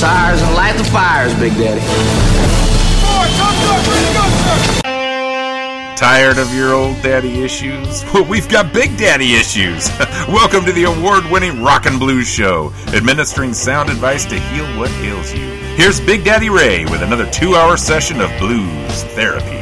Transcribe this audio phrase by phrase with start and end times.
[0.00, 1.80] tires and light the fires, Big Daddy.
[5.94, 8.02] Tired of your old daddy issues?
[8.14, 9.90] Well, we've got big daddy issues.
[10.28, 14.90] Welcome to the award winning Rock and Blues Show, administering sound advice to heal what
[15.02, 15.44] ails you.
[15.76, 19.59] Here's Big Daddy Ray with another two hour session of blues therapy.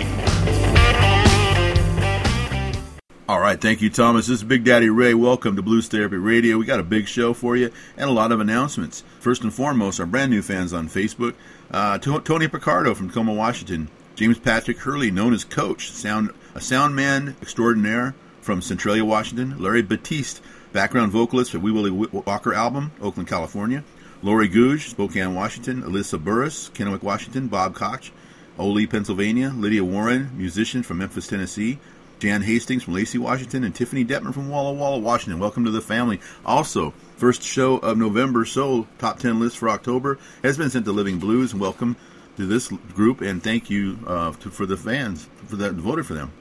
[3.49, 4.27] Right, thank you, Thomas.
[4.27, 5.15] This is Big Daddy Ray.
[5.15, 6.59] Welcome to Blues Therapy Radio.
[6.59, 9.03] We got a big show for you and a lot of announcements.
[9.21, 11.35] First and foremost, our brand new fans on Facebook
[11.71, 13.89] uh, Tony Picardo from Tacoma, Washington.
[14.17, 19.59] James Patrick Hurley, known as Coach, sound a sound man extraordinaire from Centralia, Washington.
[19.59, 20.43] Larry Batiste,
[20.75, 23.83] background vocalist for Wee Willie Walker album, Oakland, California.
[24.23, 25.83] Lori Gouge, Spokane, Washington.
[25.85, 27.49] Alyssa Burris, Kennewick, Washington.
[27.49, 28.13] Bob Koch,
[28.59, 29.55] Oley, Pennsylvania.
[29.57, 31.79] Lydia Warren, musician from Memphis, Tennessee.
[32.19, 35.39] Jan Hastings from Lacey, Washington, and Tiffany Detman from Walla Walla, Washington.
[35.39, 36.21] Welcome to the family.
[36.45, 40.93] Also, first show of November, so top 10 list for October has been sent to
[40.93, 41.55] Living Blues.
[41.55, 41.97] Welcome
[42.37, 46.15] to this group, and thank you uh, to, for the fans for that voted for
[46.15, 46.33] them.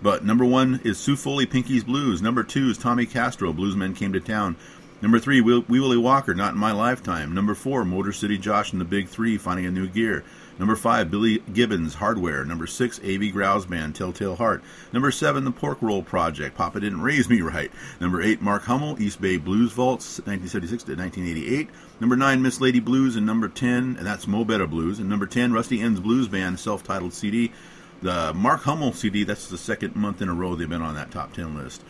[0.00, 2.22] But number one is Sue Foley, Pinky's Blues.
[2.22, 4.56] Number two is Tommy Castro, Bluesmen Came to Town.
[5.02, 7.34] Number three, Wee Willie Walker, Not in My Lifetime.
[7.34, 10.24] Number four, Motor City Josh and the Big Three, Finding a New Gear.
[10.58, 12.44] Number five, Billy Gibbons, Hardware.
[12.44, 13.30] Number six, A.B.
[13.30, 14.62] Grouse Band, Telltale Heart.
[14.92, 17.70] Number seven, The Pork Roll Project, Papa Didn't Raise Me Right.
[18.00, 21.70] Number eight, Mark Hummel, East Bay Blues Vaults, 1976 to 1988.
[22.00, 23.14] Number nine, Miss Lady Blues.
[23.14, 24.98] And number 10, and that's Mo Better Blues.
[24.98, 27.52] And number 10, Rusty Ends Blues Band, self titled CD.
[28.02, 31.10] The Mark Hummel CD, that's the second month in a row they've been on that
[31.10, 31.82] top 10 list.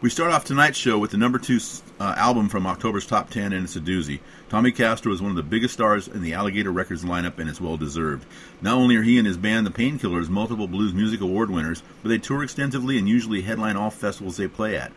[0.00, 1.58] We start off tonight's show with the number two
[1.98, 4.20] uh, album from October's top 10, and it's a doozy.
[4.48, 7.60] Tommy Castro is one of the biggest stars in the Alligator Records lineup, and it's
[7.60, 8.24] well deserved.
[8.62, 12.10] Not only are he and his band, the Painkillers, multiple Blues Music Award winners, but
[12.10, 14.92] they tour extensively and usually headline all festivals they play at.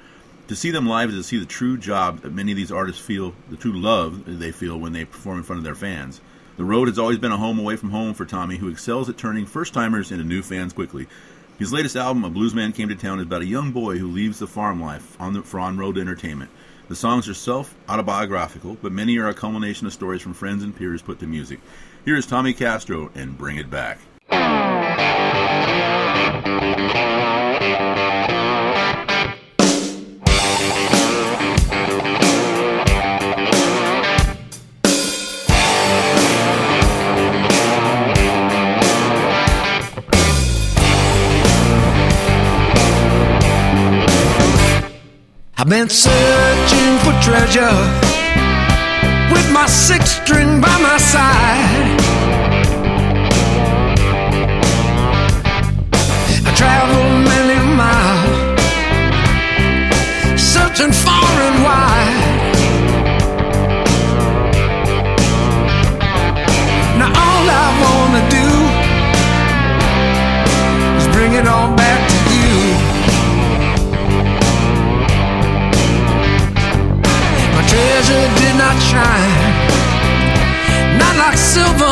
[0.49, 3.03] To see them live is to see the true job that many of these artists
[3.03, 6.22] feel, the true love they feel when they perform in front of their fans.
[6.57, 9.18] The road has always been a home away from home for Tommy, who excels at
[9.18, 11.07] turning first timers into new fans quickly.
[11.61, 14.39] His latest album, A Bluesman Came to Town, is about a young boy who leaves
[14.39, 16.49] the farm life on the, for on road entertainment.
[16.88, 20.75] The songs are self autobiographical, but many are a culmination of stories from friends and
[20.75, 21.59] peers put to music.
[22.03, 24.00] Here is Tommy Castro and Bring It Back.
[45.61, 47.77] I've been searching for treasure
[49.31, 52.01] with my six string by my side.
[56.47, 57.00] I traveled
[81.01, 81.91] Not like silver,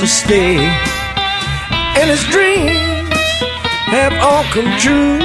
[0.00, 0.56] to stay.
[0.56, 3.12] And his dreams
[3.92, 5.20] have all come true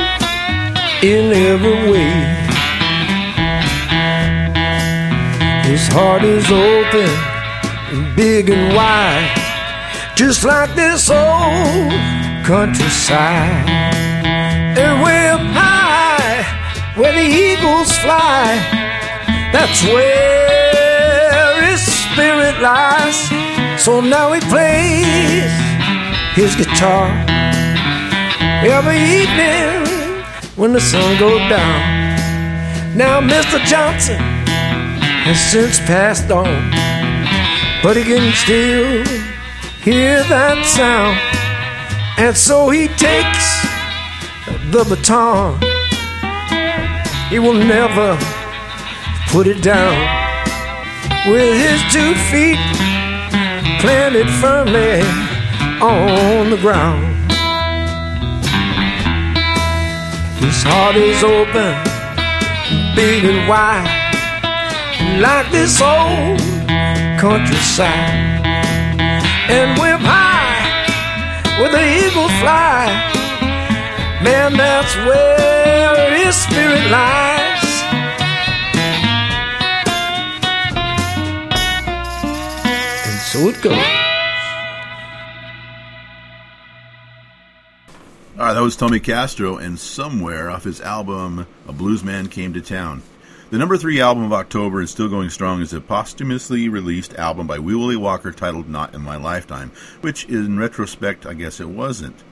[1.01, 2.11] in every way.
[5.63, 9.31] His heart is open, big and wide,
[10.17, 11.93] just like this old
[12.43, 13.69] countryside.
[14.77, 16.43] And way up high,
[16.99, 18.59] where the eagles fly,
[19.53, 23.44] that's where his spirit lies.
[23.77, 25.51] So now he plays
[26.33, 27.07] his guitar
[28.65, 30.23] every evening
[30.55, 32.97] when the sun goes down.
[32.97, 33.59] Now Mr.
[33.65, 34.17] Johnson
[35.25, 36.71] has since passed on,
[37.83, 39.03] but he can still
[39.83, 41.19] hear that sound.
[42.17, 43.65] And so he takes
[44.71, 45.59] the baton.
[47.29, 48.17] He will never
[49.27, 49.95] put it down
[51.27, 53.04] with his two feet
[53.85, 54.99] planted firmly
[55.79, 57.05] on the ground.
[60.41, 61.73] His heart is open,
[62.97, 63.85] and wide,
[65.21, 66.39] like this old
[67.21, 68.41] countryside.
[69.53, 70.65] And whip high
[71.59, 72.89] where the eagles fly,
[74.23, 77.54] man, that's where his spirit lies.
[88.37, 92.53] All right, that was Tommy Castro and Somewhere off his album A Blues Man Came
[92.53, 93.01] to Town.
[93.49, 97.45] The number three album of October is still going strong as a posthumously released album
[97.45, 101.67] by Wee Willie Walker titled Not in My Lifetime, which in retrospect, I guess it
[101.67, 102.23] wasn't.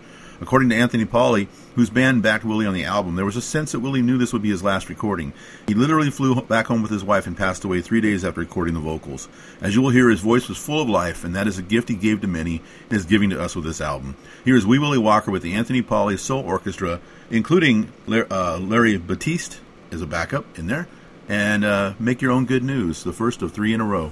[0.44, 3.72] According to Anthony Paule, whose band backed Willie on the album, there was a sense
[3.72, 5.32] that Willie knew this would be his last recording.
[5.70, 8.74] He literally flew back home with his wife and passed away three days after recording
[8.74, 9.30] the vocals.
[9.62, 11.88] As you will hear, his voice was full of life, and that is a gift
[11.88, 14.18] he gave to many and is giving to us with this album.
[14.44, 19.62] Here is Wee Willie Walker with the Anthony Paule Soul Orchestra, including uh, Larry Batiste
[19.94, 20.90] as a backup in there,
[21.30, 24.12] and uh, Make Your Own Good News, the first of three in a row.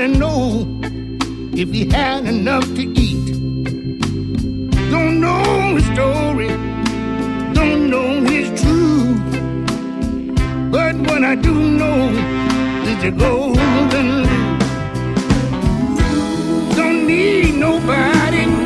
[0.00, 0.64] I know
[1.54, 3.26] if he had enough to eat?
[4.92, 6.48] Don't know his story,
[7.52, 9.20] don't know his truth.
[10.70, 12.10] But what I do know
[12.90, 14.58] is the golden rule.
[16.76, 18.57] Don't need nobody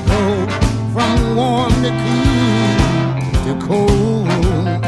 [0.00, 0.46] go
[0.92, 4.87] from warm to cool to cold.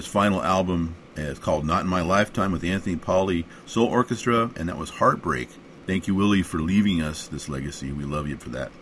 [0.00, 4.66] His final album is called Not in My Lifetime with Anthony Paule Soul Orchestra, and
[4.66, 5.50] that was Heartbreak.
[5.86, 7.92] Thank you, Willie, for leaving us this legacy.
[7.92, 8.72] We love you for that.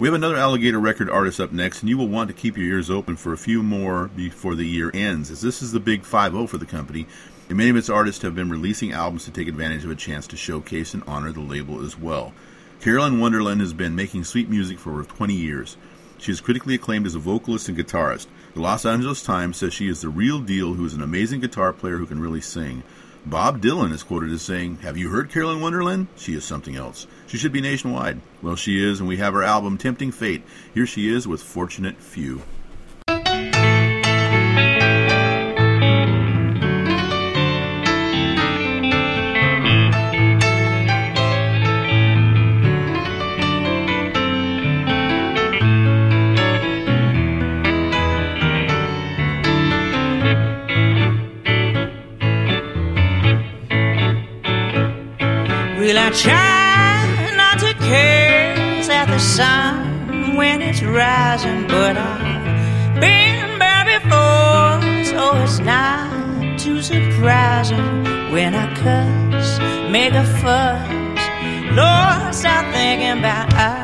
[0.00, 2.66] We have another Alligator record artist up next, and you will want to keep your
[2.66, 6.02] ears open for a few more before the year ends, as this is the big
[6.02, 7.06] 5 0 for the company,
[7.48, 10.26] and many of its artists have been releasing albums to take advantage of a chance
[10.26, 12.32] to showcase and honor the label as well.
[12.80, 15.76] Carolyn Wonderland has been making sweet music for over 20 years.
[16.18, 18.26] She is critically acclaimed as a vocalist and guitarist.
[18.54, 21.72] The Los Angeles Times says she is the real deal who is an amazing guitar
[21.72, 22.82] player who can really sing.
[23.24, 26.08] Bob Dylan is quoted as saying, Have you heard Carolyn Wonderland?
[26.16, 27.06] She is something else.
[27.26, 28.20] She should be nationwide.
[28.42, 30.42] Well, she is, and we have her album Tempting Fate.
[30.74, 32.42] Here she is with Fortunate Few.
[56.20, 65.04] Try not to curse at the sun when it's rising, but I've been there before,
[65.04, 68.02] so it's not too surprising
[68.32, 69.60] when I cuss,
[69.92, 70.88] make a fuss.
[71.76, 73.77] Lord, stop thinking about us.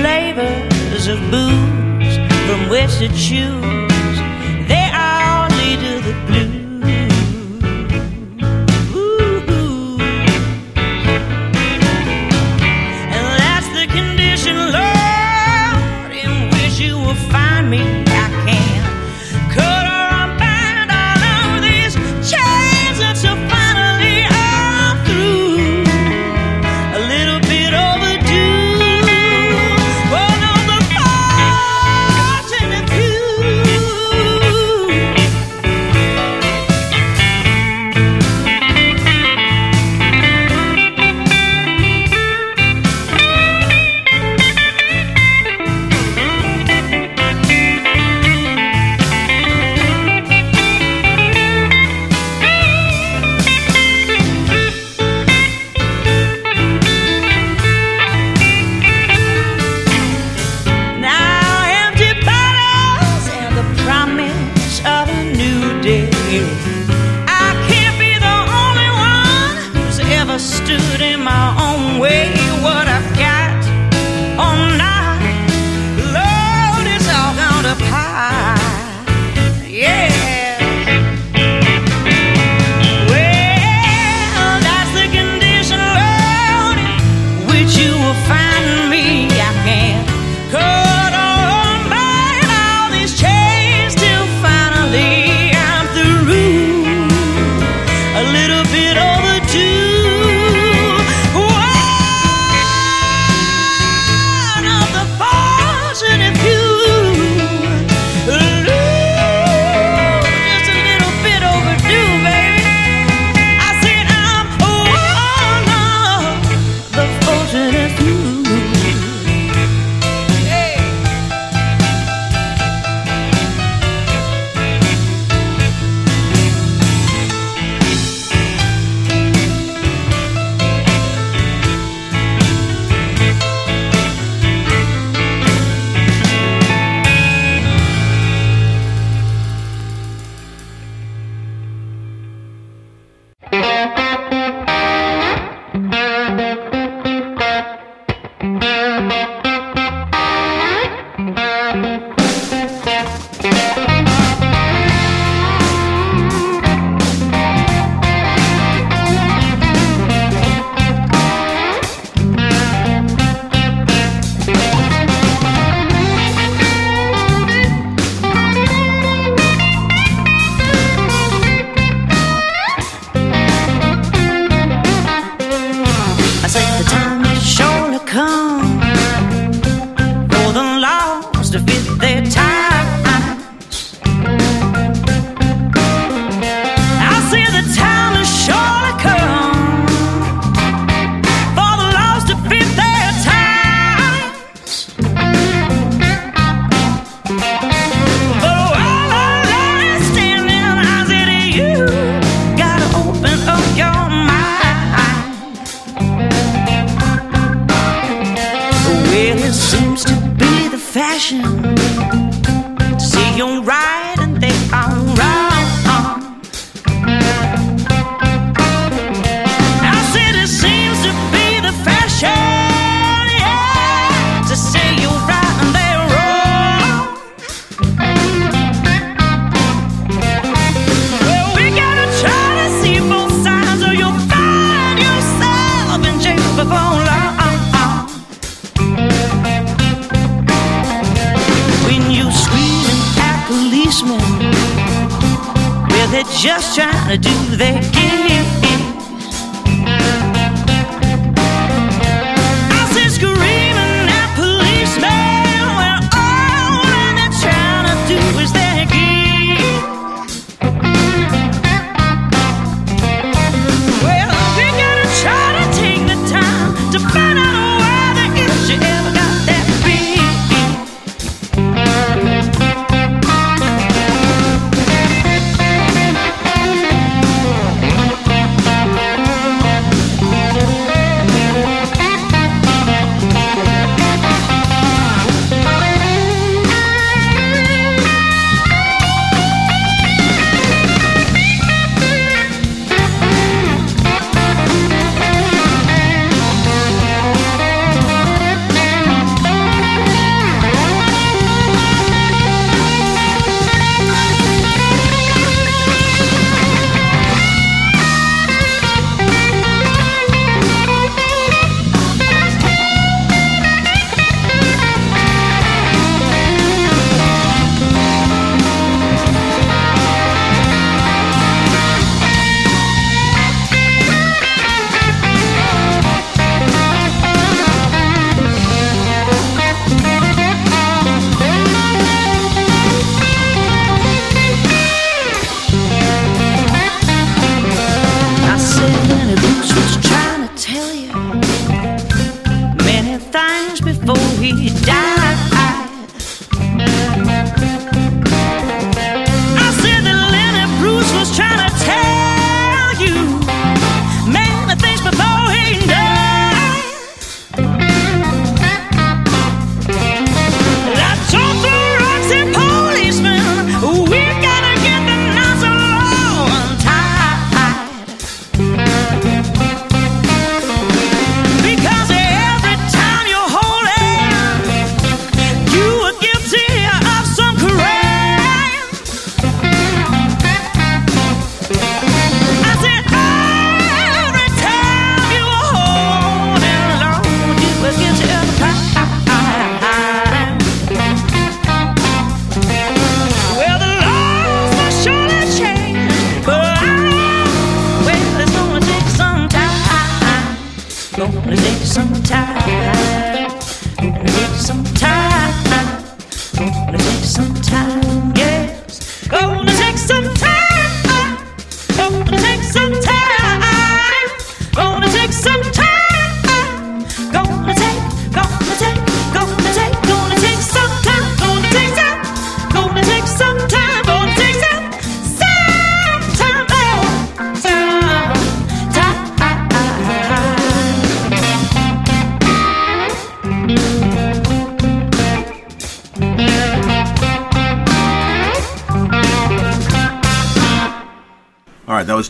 [0.00, 3.89] Flavors of booze from which to choose.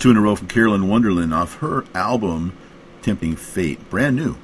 [0.01, 2.57] two in a row from Carolyn Wonderland off her album
[3.03, 4.37] Tempting Fate, brand new.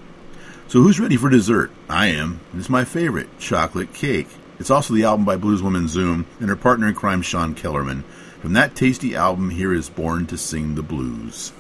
[0.69, 1.71] So who's ready for dessert?
[1.88, 2.40] I am.
[2.55, 4.29] It's my favorite, chocolate cake.
[4.59, 8.05] It's also the album by blueswoman Zoom and her partner in crime Sean Kellerman.
[8.40, 11.53] From that tasty album, here is Born to Sing the Blues.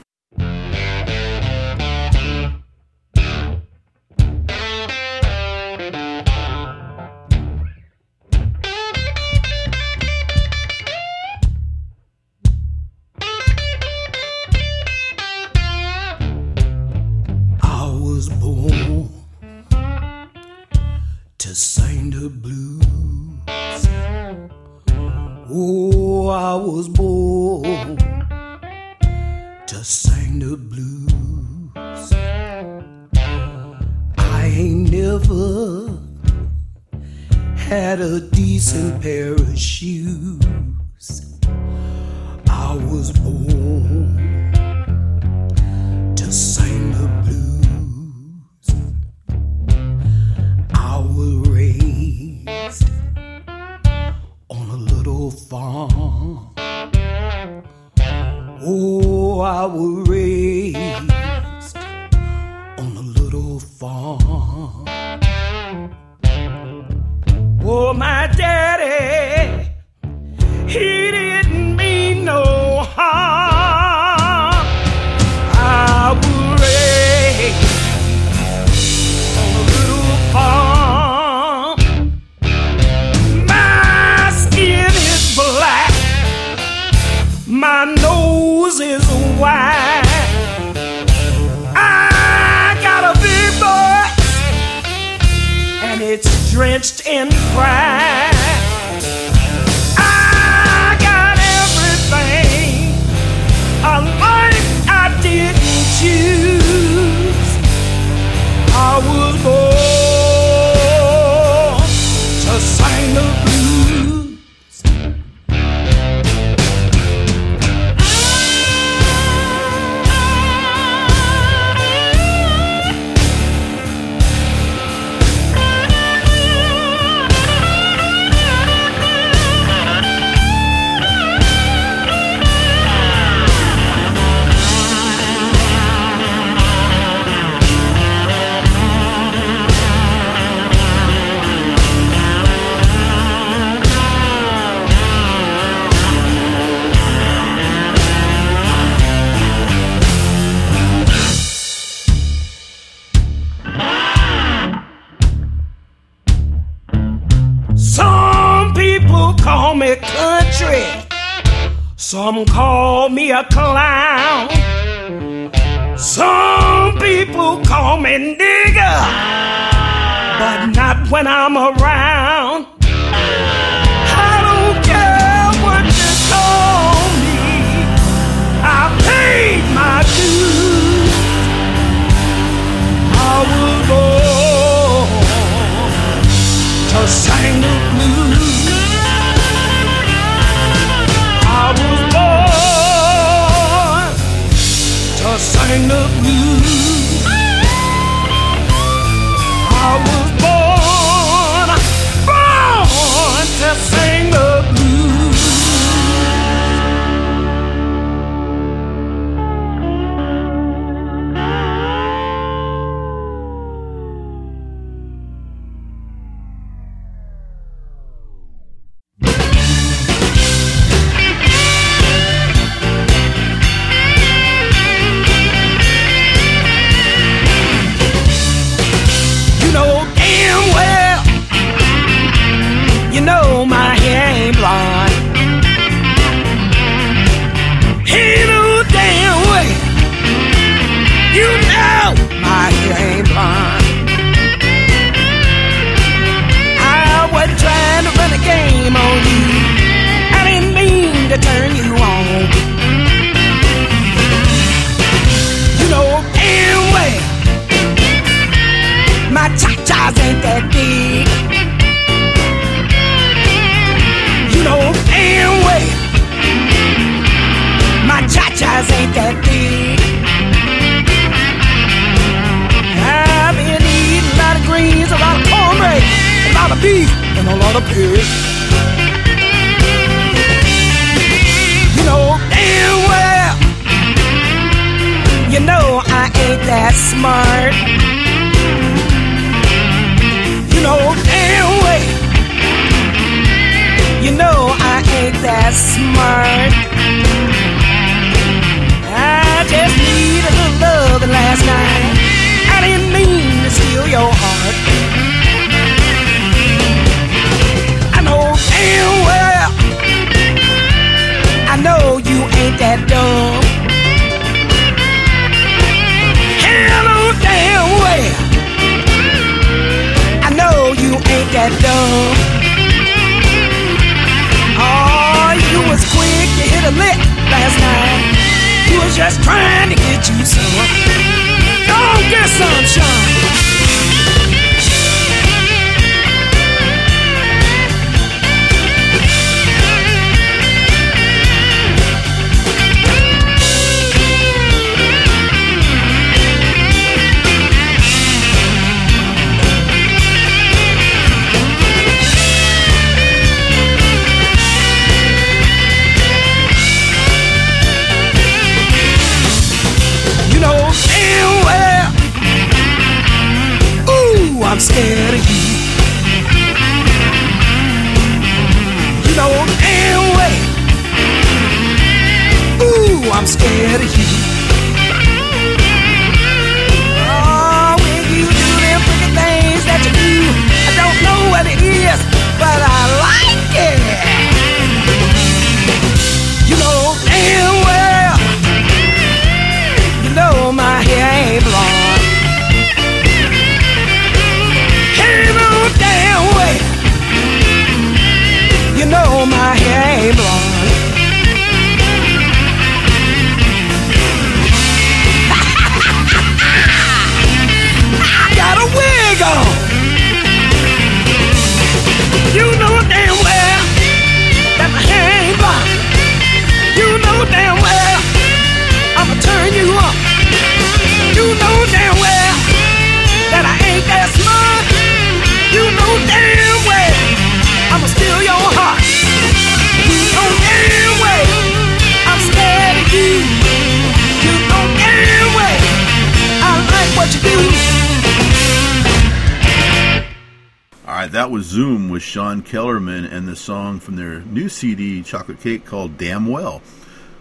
[441.56, 446.18] Was Zoom with Sean Kellerman and the song from their new CD, Chocolate Cake, called
[446.18, 446.82] Damn Well,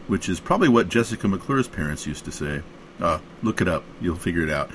[0.07, 2.61] which is probably what Jessica McClure's parents used to say.
[3.01, 4.71] Uh, look it up, you'll figure it out.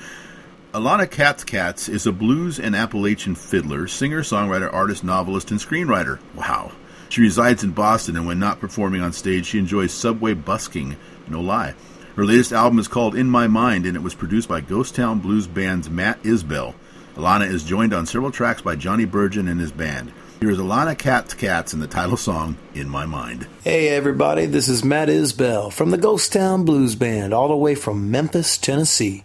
[0.75, 6.19] Alana Katz Katz is a blues and Appalachian fiddler, singer, songwriter, artist, novelist, and screenwriter.
[6.35, 6.71] Wow.
[7.09, 10.97] She resides in Boston, and when not performing on stage, she enjoys subway busking.
[11.27, 11.73] No lie.
[12.15, 15.17] Her latest album is called In My Mind, and it was produced by Ghost Town
[15.17, 16.75] Blues Band's Matt Isbell.
[17.21, 20.11] Alana is joined on several tracks by Johnny Burgin and his band.
[20.39, 23.45] Here is Alana Cat's Cats in the title song, In My Mind.
[23.63, 27.75] Hey everybody, this is Matt Isbell from the Ghost Town Blues Band, all the way
[27.75, 29.23] from Memphis, Tennessee.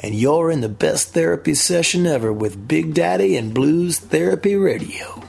[0.00, 5.24] And you're in the best therapy session ever with Big Daddy and Blues Therapy Radio.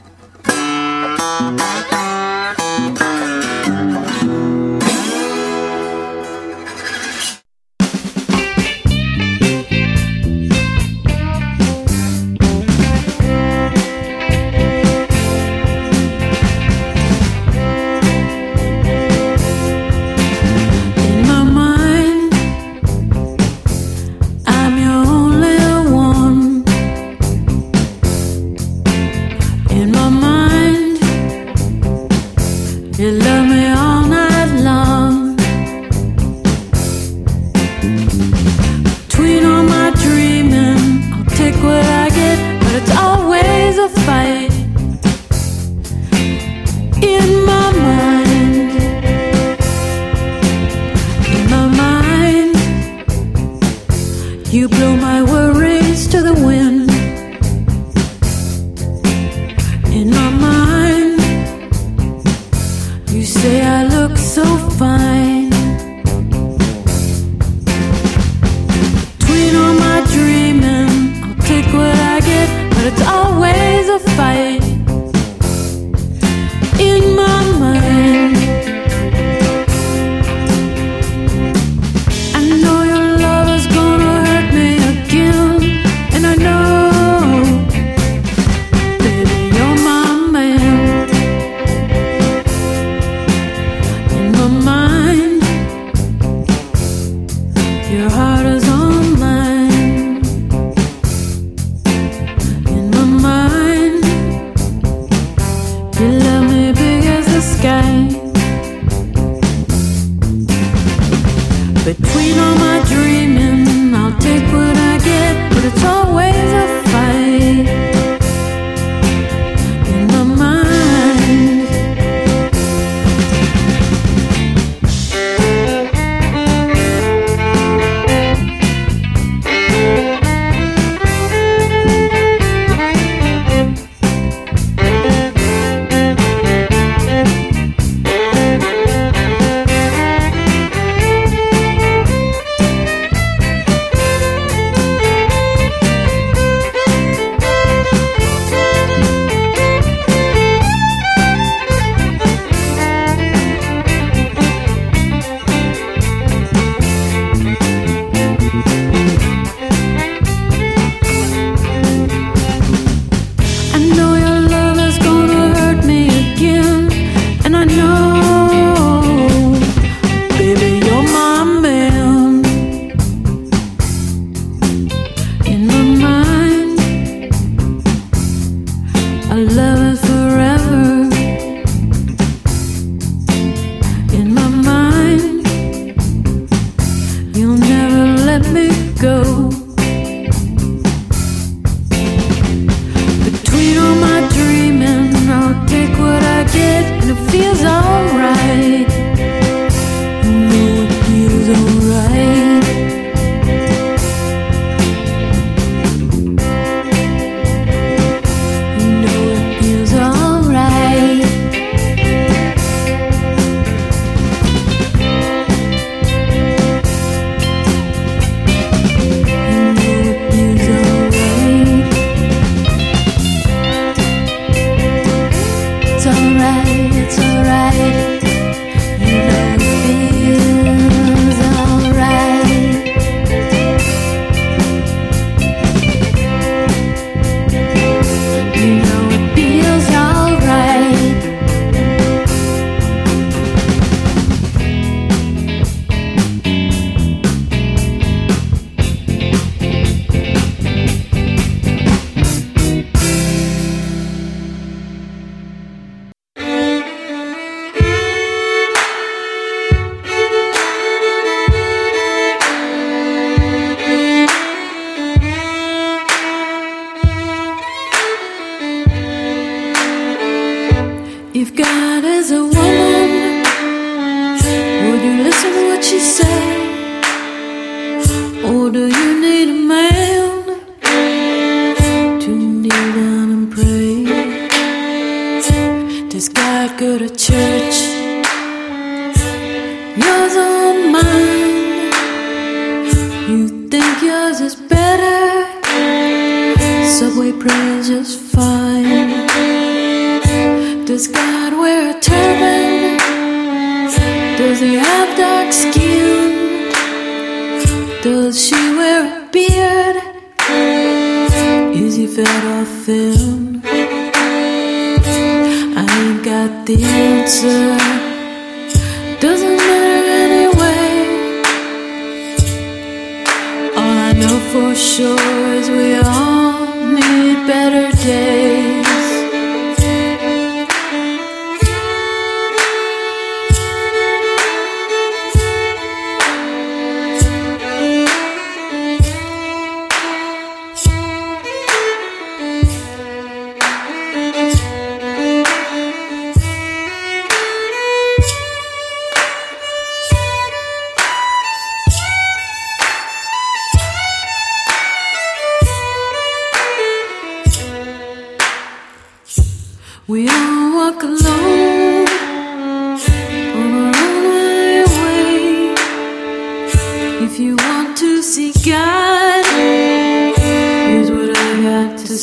[372.12, 372.16] I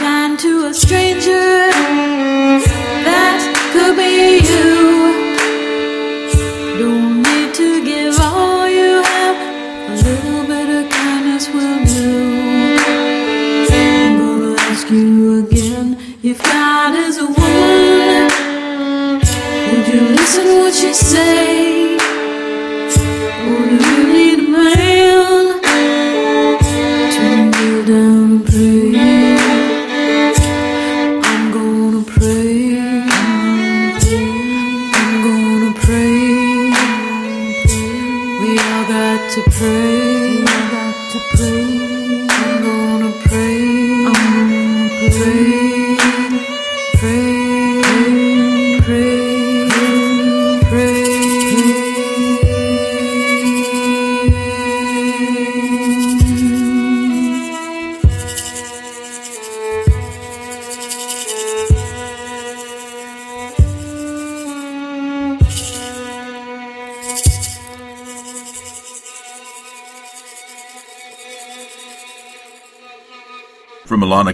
[0.00, 1.13] got to a stranger,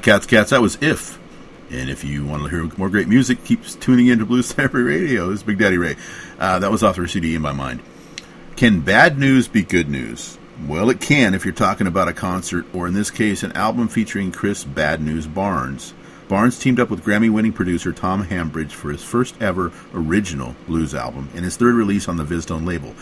[0.02, 1.18] Cats Cats, that was If.
[1.70, 5.28] And if you want to hear more great music, keep tuning into Blues Therapy Radio.
[5.28, 5.96] This is Big Daddy Ray.
[6.38, 7.80] Uh, that was off the CD in my mind.
[8.56, 10.38] Can bad news be good news?
[10.66, 13.88] Well, it can if you're talking about a concert, or in this case, an album
[13.88, 15.94] featuring Chris Bad News Barnes.
[16.28, 20.94] Barnes teamed up with Grammy winning producer Tom Hambridge for his first ever original blues
[20.94, 22.94] album and his third release on the VizzTone label.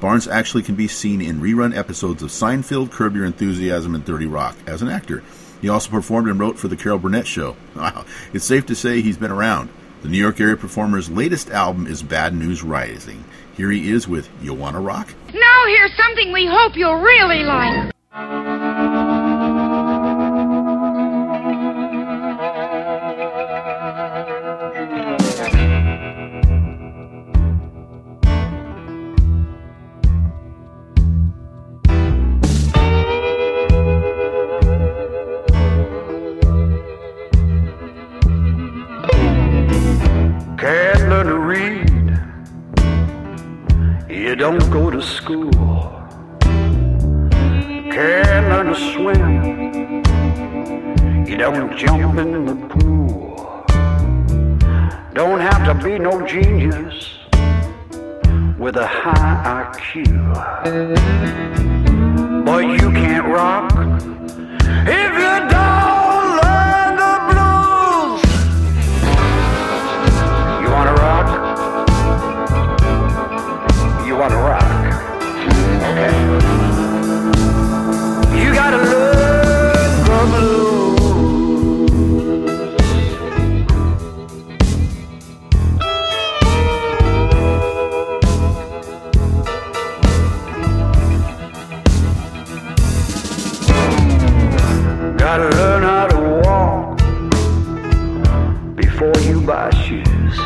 [0.00, 4.26] Barnes actually can be seen in rerun episodes of Seinfeld, Curb Your Enthusiasm, and 30
[4.26, 5.22] Rock as an actor.
[5.60, 7.56] He also performed and wrote for The Carol Burnett Show.
[7.76, 9.68] Wow, it's safe to say he's been around.
[10.02, 13.24] The New York area performer's latest album is Bad News Rising.
[13.56, 15.14] Here he is with You Wanna Rock?
[15.34, 17.92] Now here's something we hope you'll really like.
[44.48, 45.50] Don't go to school.
[47.96, 49.26] Can't learn to swim.
[51.26, 53.64] You don't jump in the pool.
[55.14, 57.18] Don't have to be no genius
[58.56, 59.94] with a high IQ.
[62.44, 63.72] But you can't rock
[64.86, 65.75] if you don't
[99.46, 100.36] buy shoes.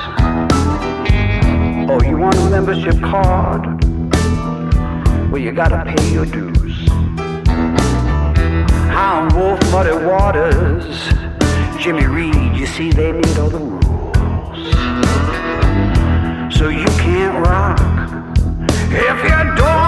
[1.88, 3.82] Oh, you want a membership card?
[5.32, 6.86] Well, you gotta pay your dues.
[8.92, 10.84] Howlin' Wolf, Muddy Waters,
[11.82, 13.80] Jimmy Reed, you see, they made all the rules.
[16.54, 17.80] So you can't rock
[18.92, 19.79] if you don't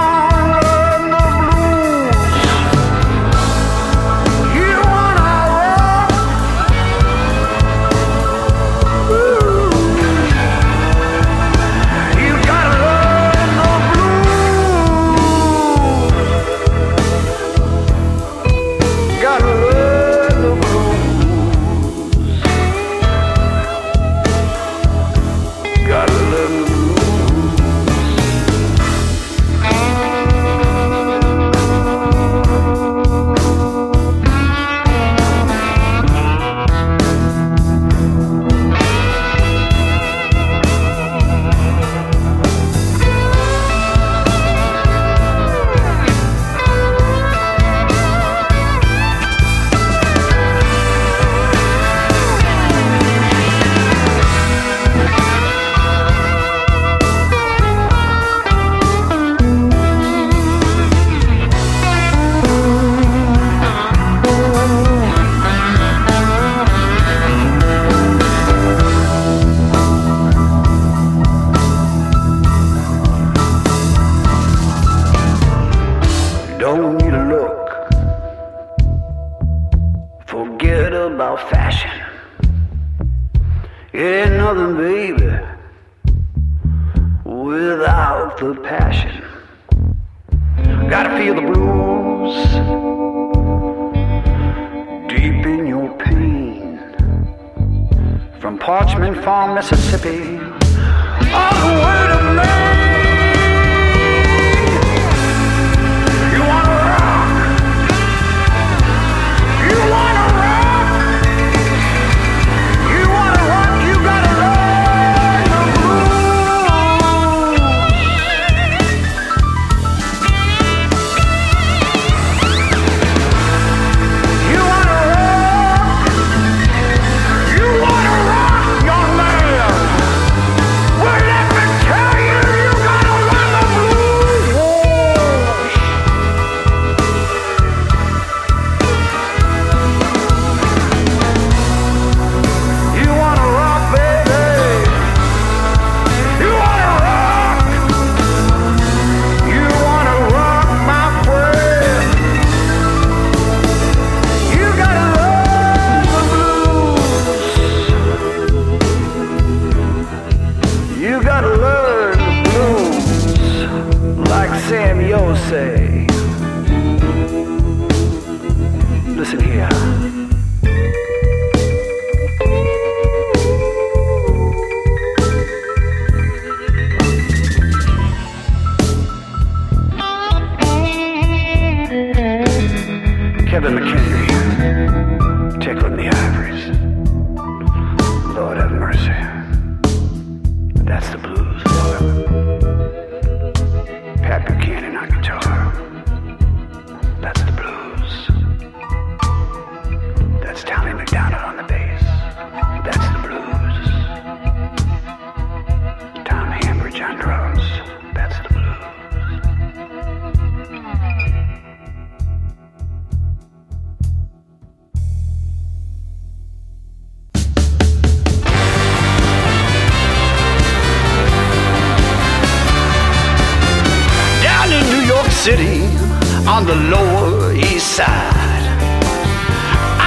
[227.53, 228.66] East Side.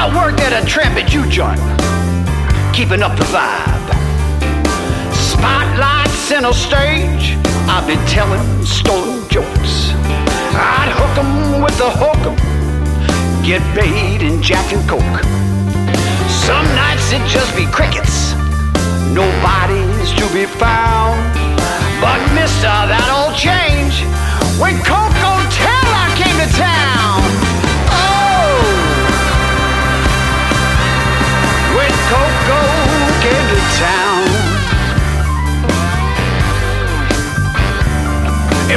[0.02, 1.60] I worked at a trampet juke joint,
[2.74, 3.88] keeping up the vibe.
[5.14, 9.92] Spotlight center stage, I've been telling stolen jokes.
[10.54, 12.38] I'd hook 'em with the hook 'em,
[13.44, 15.20] get paid in Jack and Coke.
[16.46, 18.36] Some nights it'd just be crickets,
[19.12, 21.20] nobody's to be found.
[22.02, 24.04] But mister, that all change
[24.60, 25.05] when Koko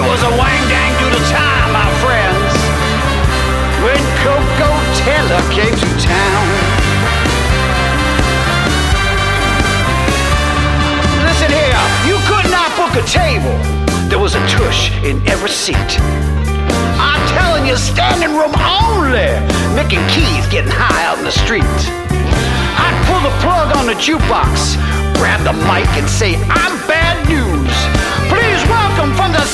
[0.09, 2.53] was a wang dang doodle time, my friends.
[3.85, 4.71] When Koko
[5.05, 6.45] Taylor came to town.
[11.29, 13.53] Listen here, you could not book a table.
[14.09, 16.01] There was a tush in every seat.
[16.97, 19.37] I'm telling you, standing room only.
[19.77, 21.79] Mick and Keith getting high out in the street.
[22.81, 24.81] I'd pull the plug on the jukebox,
[25.21, 27.77] grab the mic and say, I'm bad news.
[28.33, 29.45] Please welcome from the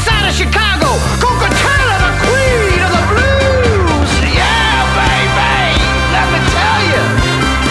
[0.00, 4.12] side of Chicago, Koko Taylor, the queen of the blues.
[4.32, 5.76] Yeah, baby,
[6.14, 7.04] let me tell you,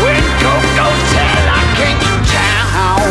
[0.03, 3.09] when Koko Taylor came to town.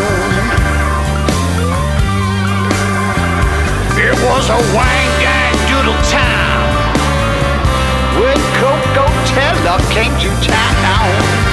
[3.99, 6.71] It was a wang dang doodle time
[8.23, 11.48] when Koko Taylor came to town.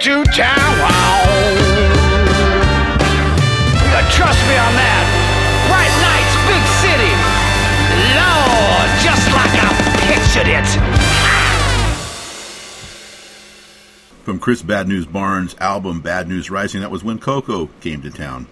[0.00, 0.74] Taylor came to town.
[3.74, 5.04] You gotta trust me on that.
[5.68, 7.12] Bright nights, big city.
[8.14, 9.68] Lord, just like I
[10.06, 10.68] pictured it.
[14.24, 18.10] From Chris Bad News Barnes' album Bad News Rising, that was when Koko came to
[18.10, 18.46] town.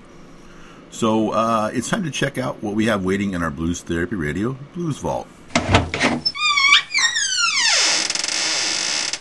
[0.91, 4.17] So uh, it's time to check out what we have waiting in our Blues Therapy
[4.17, 5.29] Radio Blues Vault.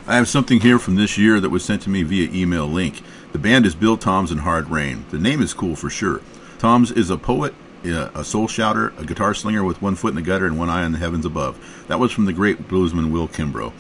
[0.08, 3.02] I have something here from this year that was sent to me via email link.
[3.32, 5.04] The band is Bill Toms and Hard Rain.
[5.10, 6.22] The name is cool for sure.
[6.60, 10.16] Toms is a poet, uh, a soul shouter, a guitar slinger with one foot in
[10.16, 11.58] the gutter and one eye on the heavens above.
[11.88, 13.74] That was from the great bluesman Will Kimbrough.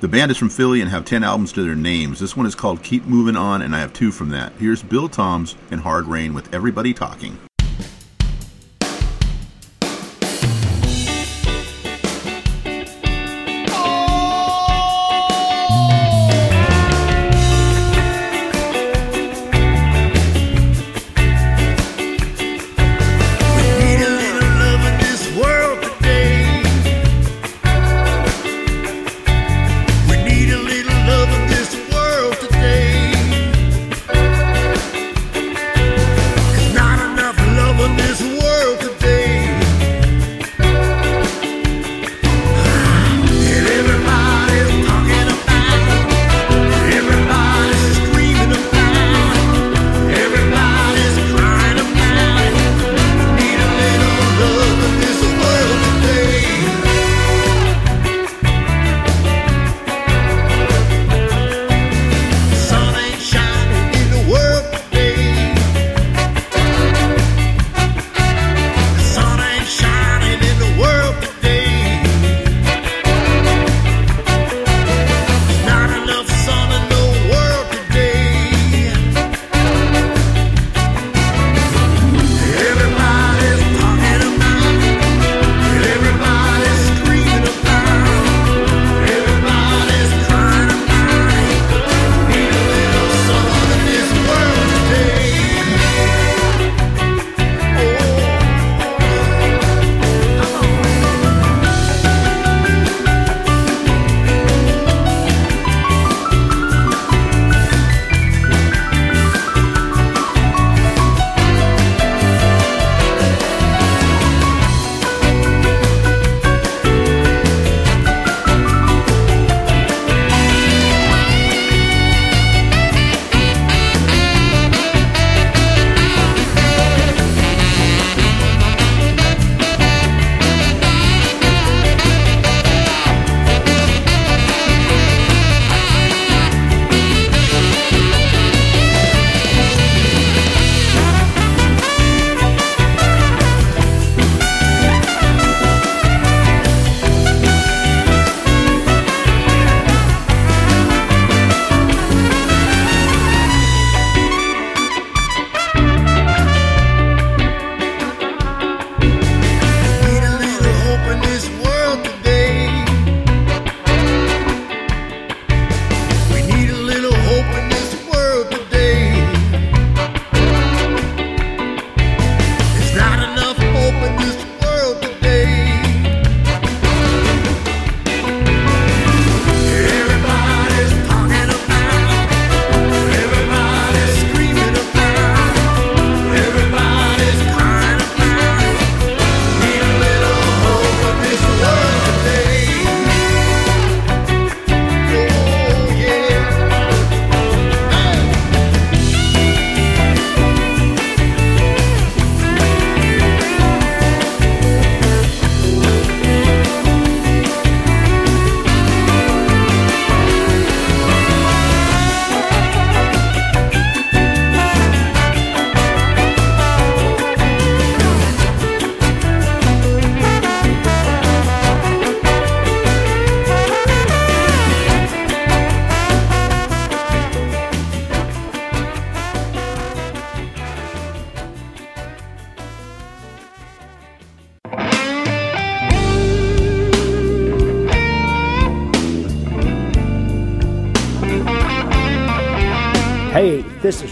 [0.00, 2.18] The band is from Philly and have 10 albums to their names.
[2.18, 4.52] This one is called Keep Moving On, and I have two from that.
[4.58, 7.38] Here's Bill Toms and Hard Rain with Everybody Talking.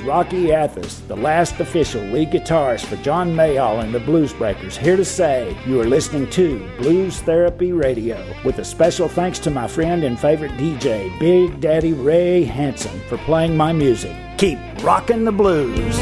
[0.08, 5.04] Rocky Athas, the last official lead guitarist for John Mayall and the Bluesbreakers, here to
[5.04, 10.04] say you are listening to Blues Therapy Radio with a special thanks to my friend
[10.04, 14.16] and favorite DJ, Big Daddy Ray Hanson, for playing my music.
[14.38, 15.98] Keep rocking the blues.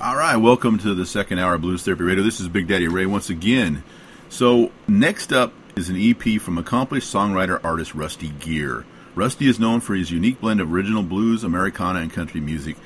[0.00, 2.22] All right, welcome to the second hour of Blues Therapy Radio.
[2.22, 3.82] This is Big Daddy Ray once again.
[4.28, 8.84] So, next up is an EP from accomplished songwriter artist Rusty Gear.
[9.14, 12.76] Rusty is known for his unique blend of original blues, Americana, and country music,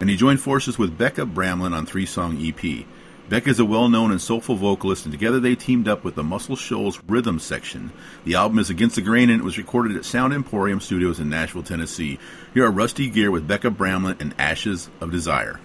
[0.00, 2.86] and he joined forces with Becca Bramlett on three song EP.
[3.28, 6.22] Becca is a well known and soulful vocalist, and together they teamed up with the
[6.22, 7.92] Muscle Shoals Rhythm Section.
[8.24, 11.28] The album is Against the Grain and it was recorded at Sound Emporium Studios in
[11.28, 12.18] Nashville, Tennessee.
[12.54, 15.60] Here are Rusty Gear with Becca Bramlett and Ashes of Desire.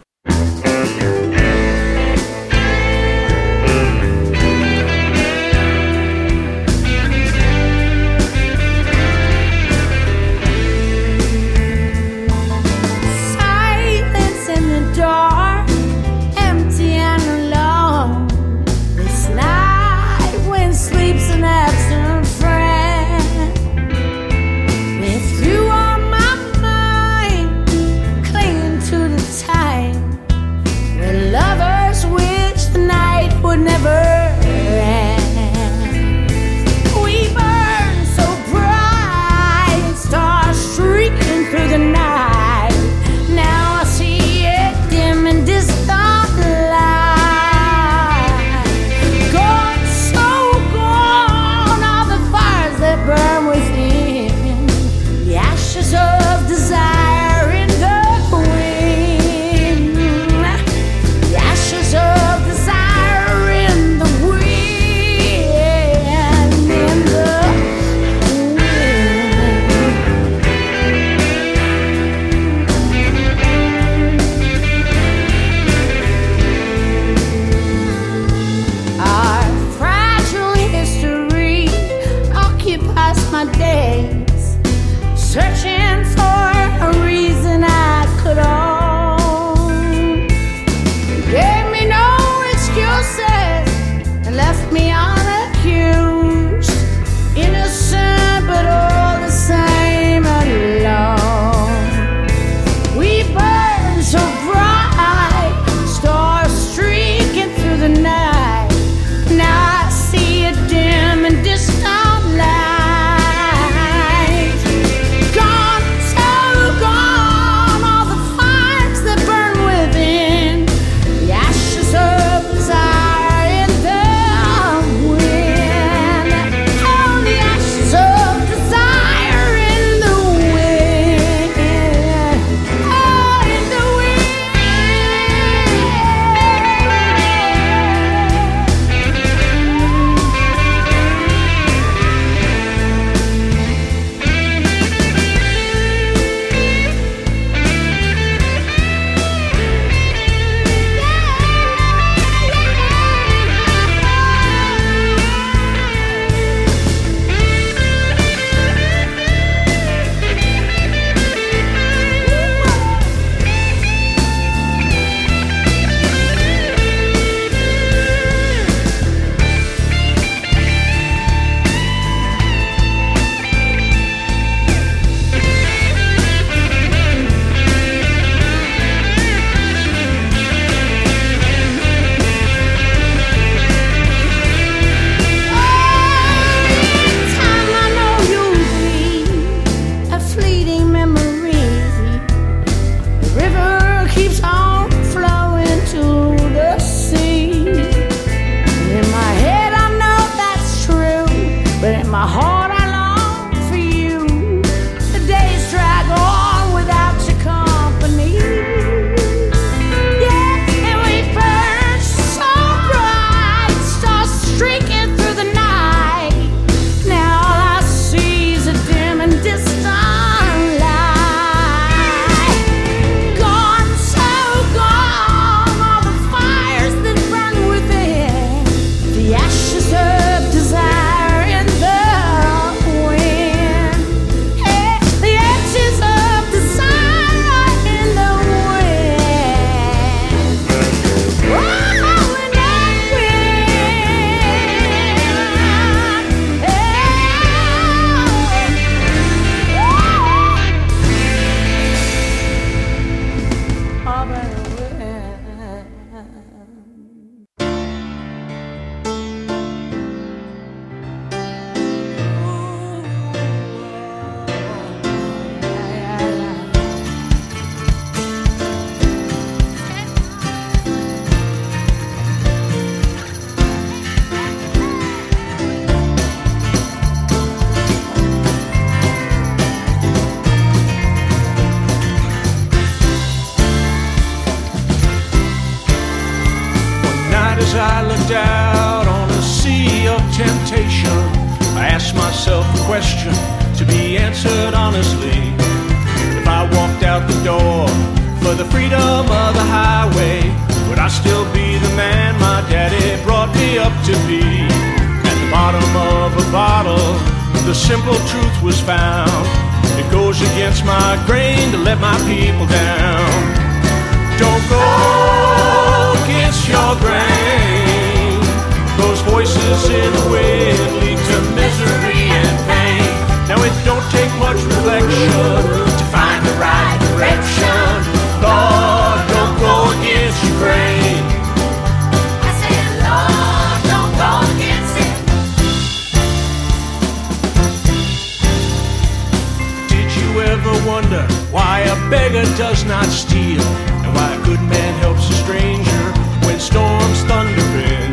[341.01, 343.63] Wonder why a beggar does not steal?
[344.03, 346.05] And why a good man helps a stranger
[346.43, 348.11] when storms thunder in?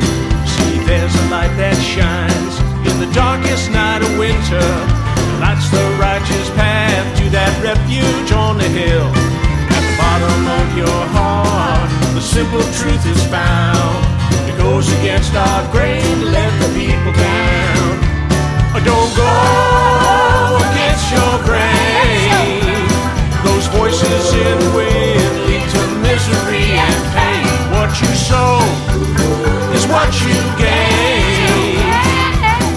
[0.55, 2.55] See, there's a light that shines
[2.87, 4.69] in the darkest night of winter.
[5.43, 9.11] Lights the righteous path to that refuge on the hill.
[9.75, 13.99] At the bottom of your heart, the simple truth is found.
[14.47, 17.99] It goes against our grain to let the people down.
[18.87, 19.35] Don't go
[20.71, 22.16] against your grain.
[23.97, 27.49] Voices in the wind lead to misery and pain.
[27.73, 28.61] What you sow
[29.73, 31.81] is what you gain.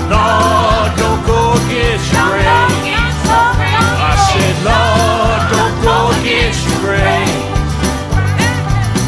[0.08, 3.04] Lord, don't go against your grain.
[4.00, 7.36] I said, Lord, don't go against your grain.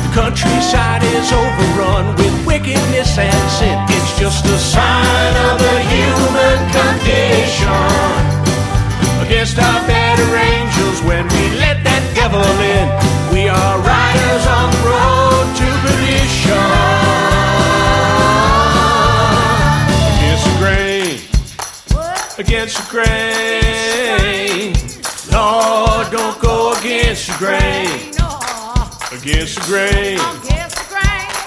[0.04, 3.80] The countryside is overrun with wickedness and sin.
[3.88, 7.72] It's just a sign of the human condition.
[9.24, 10.61] Against our better angels when we
[12.30, 12.86] in.
[13.34, 16.54] We are riders on the road to perdition.
[20.14, 21.18] Against the grain.
[22.38, 24.76] Against the grain.
[25.32, 28.14] Lord, don't go against the grain.
[29.12, 30.20] Against the grain.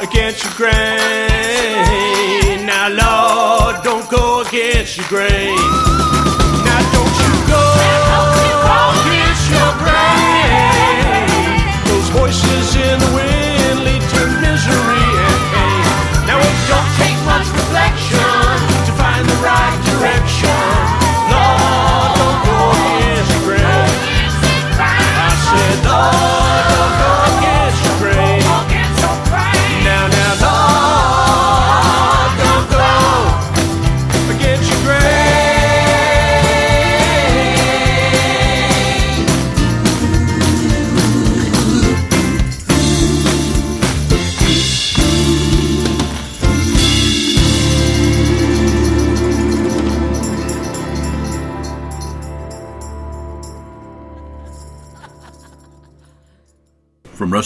[0.01, 2.67] Against your grain.
[2.67, 5.55] Now, Lord, don't go against your grain.
[6.67, 7.63] Now, don't you go
[9.07, 10.44] against your grain.
[12.25, 13.44] Voices in the wind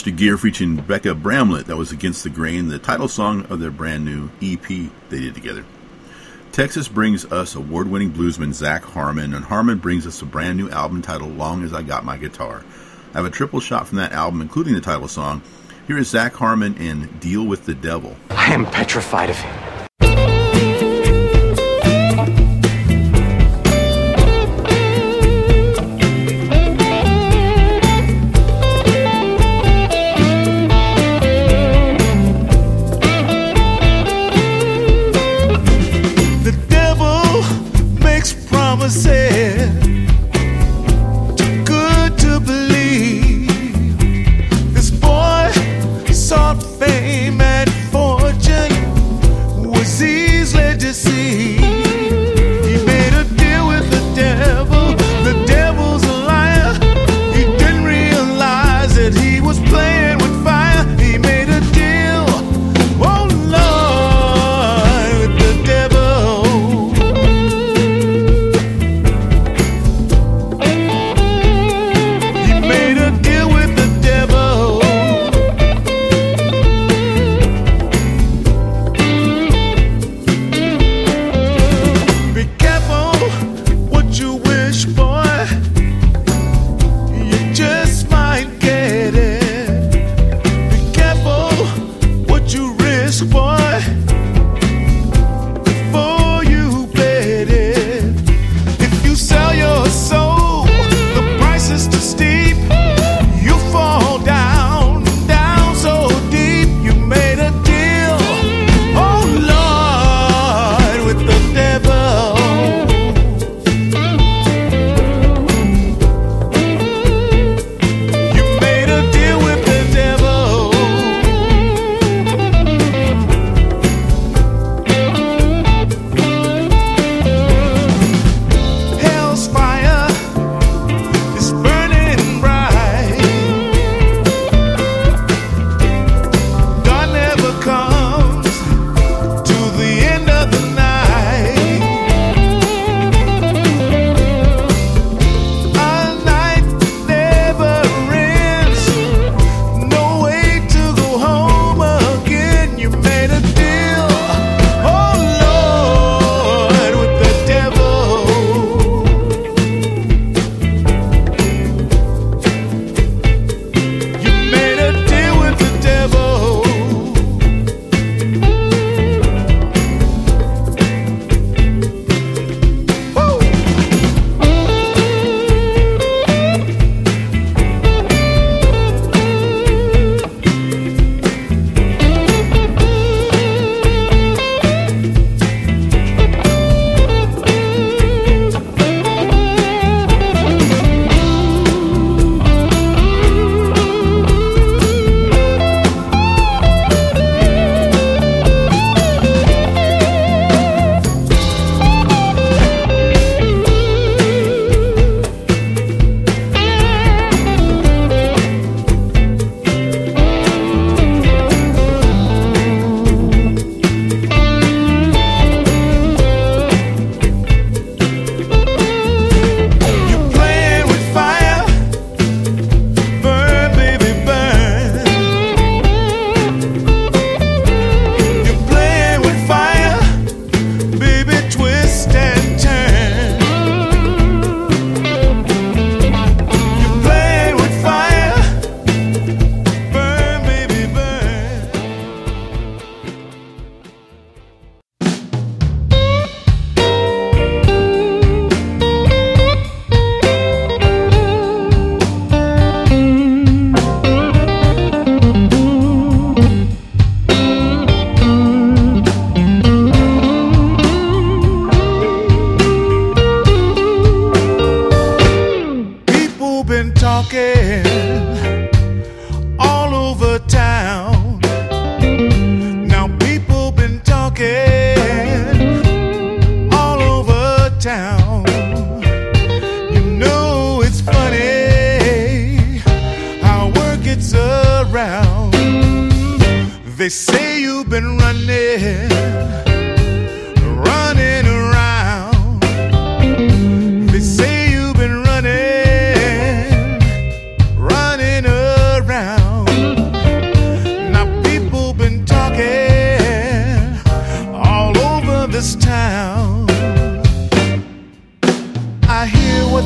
[0.09, 3.71] Rusty Gear featuring Becca Bramlett, that was Against the Grain, the title song of their
[3.71, 5.67] brand new EP they did together.
[6.51, 10.71] Texas brings us award winning bluesman Zac Harmon, and Harmon brings us a brand new
[10.71, 12.65] album titled Long as I Got My Guitar.
[13.13, 15.43] I have a triple shot from that album, including the title song.
[15.87, 18.17] Here is Zac Harmon in Deal with the Devil.
[18.31, 19.88] I am petrified of him.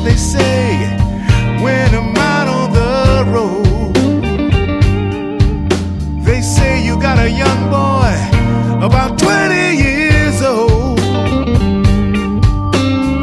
[0.03, 0.97] they say
[1.63, 3.95] when I'm out on the road.
[6.25, 8.13] They say you got a young boy
[8.85, 10.99] about 20 years old.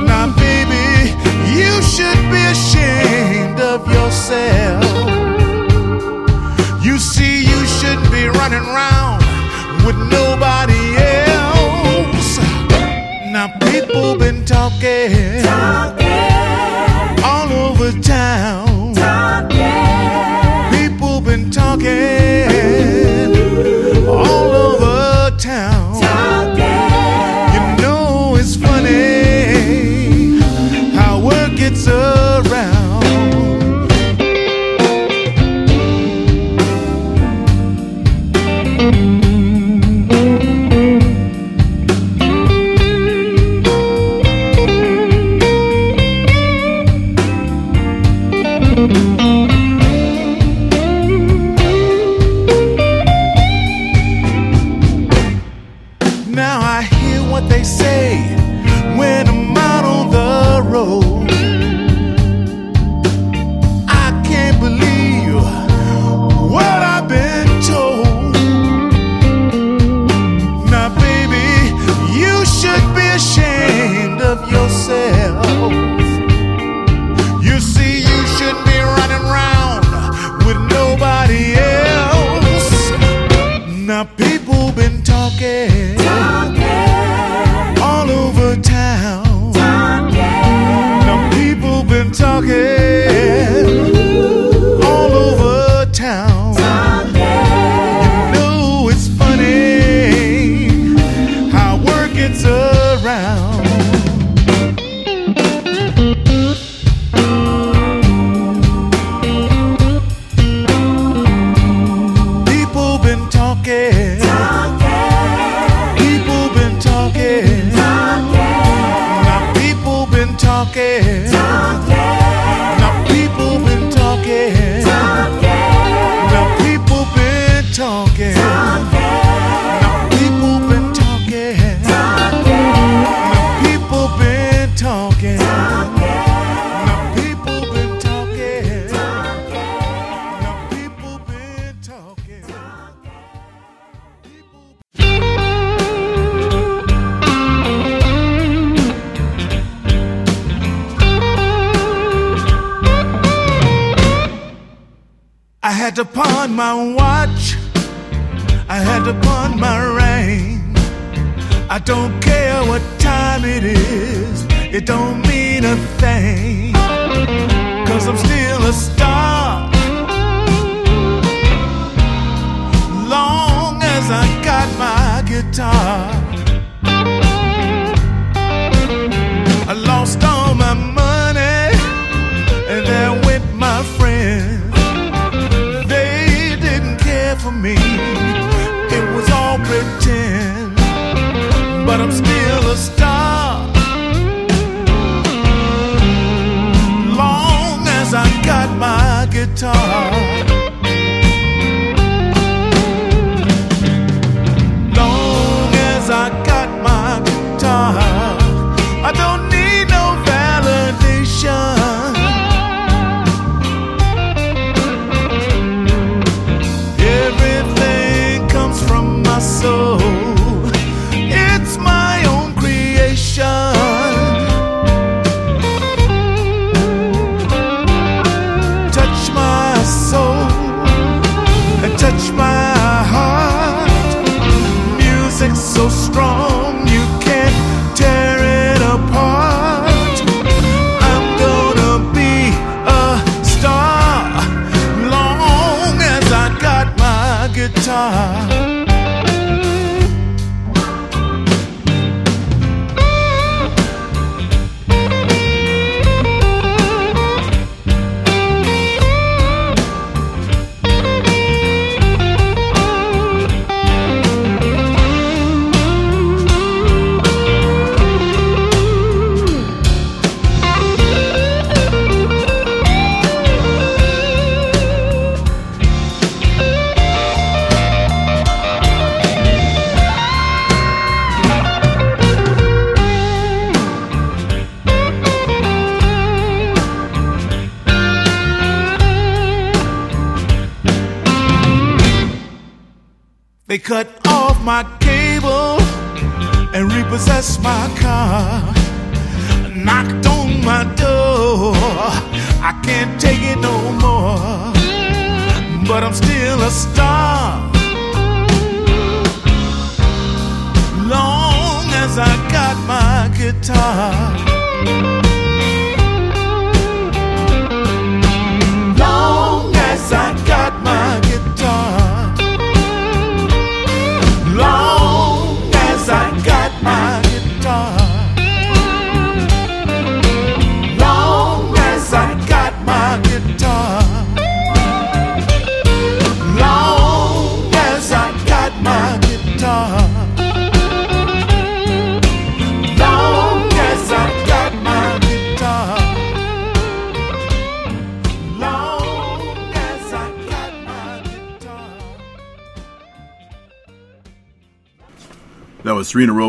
[0.07, 1.13] Now, baby,
[1.59, 4.85] you should be ashamed of yourself.
[6.83, 9.21] You see, you shouldn't be running around
[9.85, 12.39] with nobody else.
[13.35, 16.00] Now, people been talking.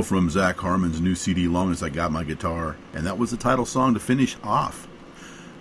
[0.03, 3.37] From Zac Harmon's new CD, Long as I Got My Guitar, and that was the
[3.37, 4.87] title song to finish off.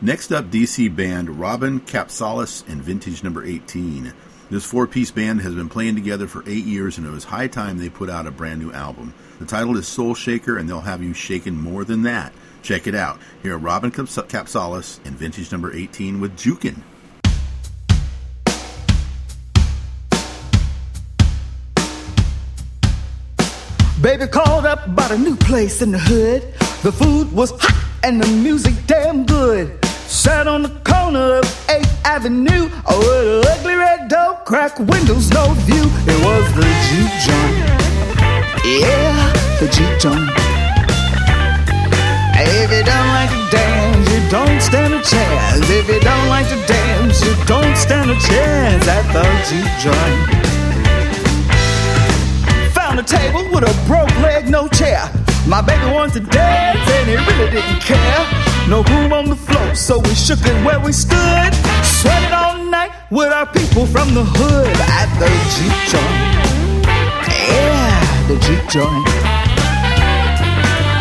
[0.01, 4.15] Next up, DC band Robin Kapsalis and Vintage Number 18.
[4.51, 7.49] This four piece band has been playing together for eight years, and it was high
[7.49, 9.15] time they put out a brand new album.
[9.39, 12.33] The title is Soul Shaker, and they'll have you shaken more than that.
[12.63, 13.21] Check it out.
[13.43, 16.83] Here are Robin Kapsalis and Vintage Number 18 with Jukin.
[24.21, 26.43] Baby called up about a new place in the hood.
[26.83, 29.83] The food was hot and the music damn good.
[29.87, 35.55] Sat on the corner of 8th Avenue with an ugly red door, crack windows, no
[35.65, 35.85] view.
[36.05, 37.57] It was the Jeep joint.
[38.61, 40.29] Yeah, the Jeep joint.
[42.37, 45.71] If you don't like to dance, you don't stand a chance.
[45.71, 50.40] If you don't like to dance, you don't stand a chance at the Jeep joint.
[53.11, 55.03] Table with a broke leg, no chair.
[55.45, 58.23] My baby wants to dance and he really didn't care.
[58.69, 61.51] No room on the floor, so we shook it where we stood.
[61.83, 65.27] Sweated all night with our people from the hood at the
[65.59, 66.87] Jeep joint.
[67.27, 69.09] Yeah, the Jeep joint.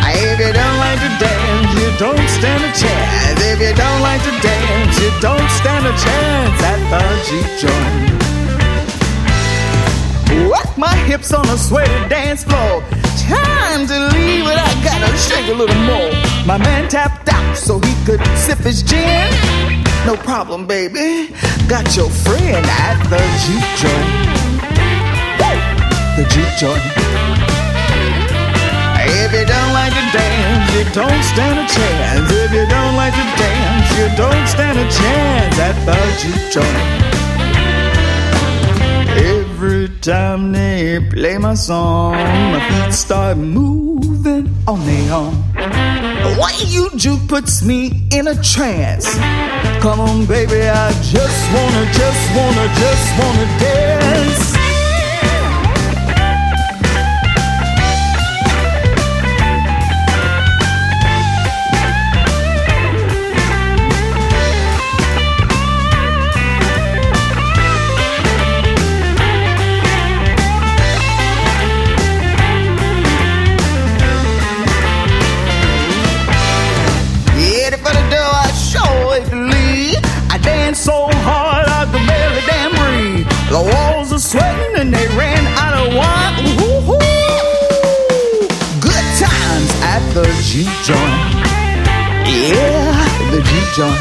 [0.10, 3.40] If you don't like to dance, you don't stand a chance.
[3.44, 8.29] If you don't like to dance, you don't stand a chance at the Jeep joint.
[10.50, 12.84] Work my hips on a sweaty dance floor.
[13.18, 16.12] Time to leave, but I gotta shake a little more.
[16.46, 19.30] My man tapped out so he could sip his gin.
[20.06, 21.34] No problem, baby.
[21.68, 24.30] Got your friend at the juke joint.
[26.18, 26.84] The juke joint.
[29.02, 32.32] If you don't like to dance, you don't stand a chance.
[32.32, 37.29] If you don't like to dance, you don't stand a chance at the juke joint.
[40.02, 45.34] Time they play my song, my feet start moving on their own.
[46.40, 49.14] Why you juke puts me in a trance?
[49.82, 54.19] Come on, baby, I just wanna, just wanna, just wanna dance.
[93.80, 93.96] Joint.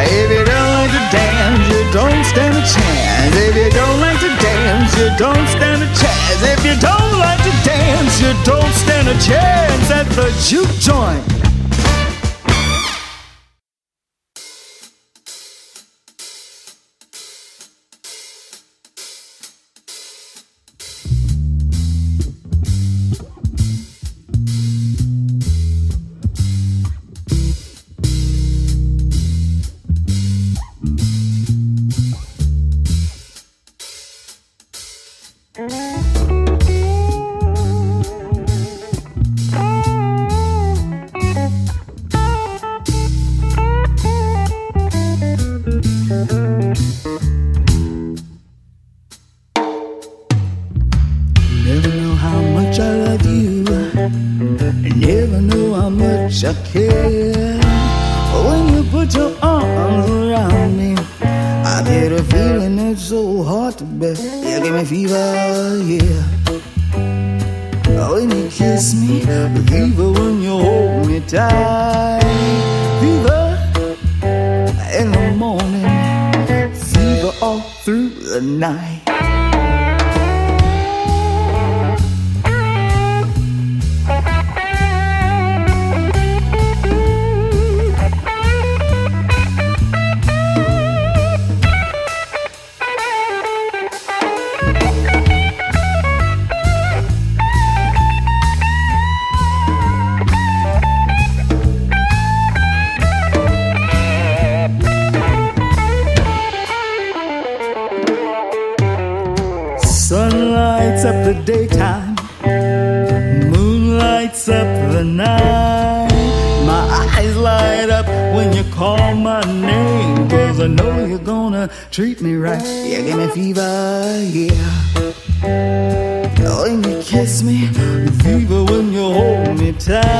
[0.00, 3.36] If you don't like to dance, you don't stand a chance.
[3.36, 6.40] If you don't like to dance, you don't stand a chance.
[6.54, 11.51] If you don't like to dance, you don't stand a chance at the juke joint.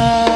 [0.02, 0.31] love.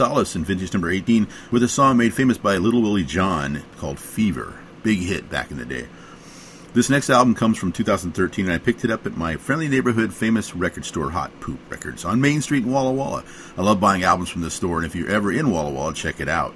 [0.00, 3.98] Solace in vintage number 18 with a song made famous by Little Willie John called
[3.98, 4.58] Fever.
[4.82, 5.88] Big hit back in the day.
[6.72, 10.14] This next album comes from 2013, and I picked it up at my friendly neighborhood
[10.14, 13.24] famous record store, Hot Poop Records, on Main Street in Walla Walla.
[13.58, 16.18] I love buying albums from this store, and if you're ever in Walla Walla, check
[16.18, 16.54] it out.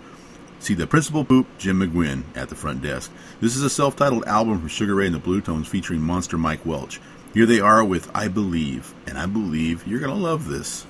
[0.59, 3.13] See the principal poop, Jim McGuinn, at the front desk.
[3.43, 6.65] This is a self titled album from Sugar Ray and the Bluetones featuring Monster Mike
[6.65, 6.99] Welch.
[7.35, 10.87] Here they are with I Believe, and I believe you're going to love this.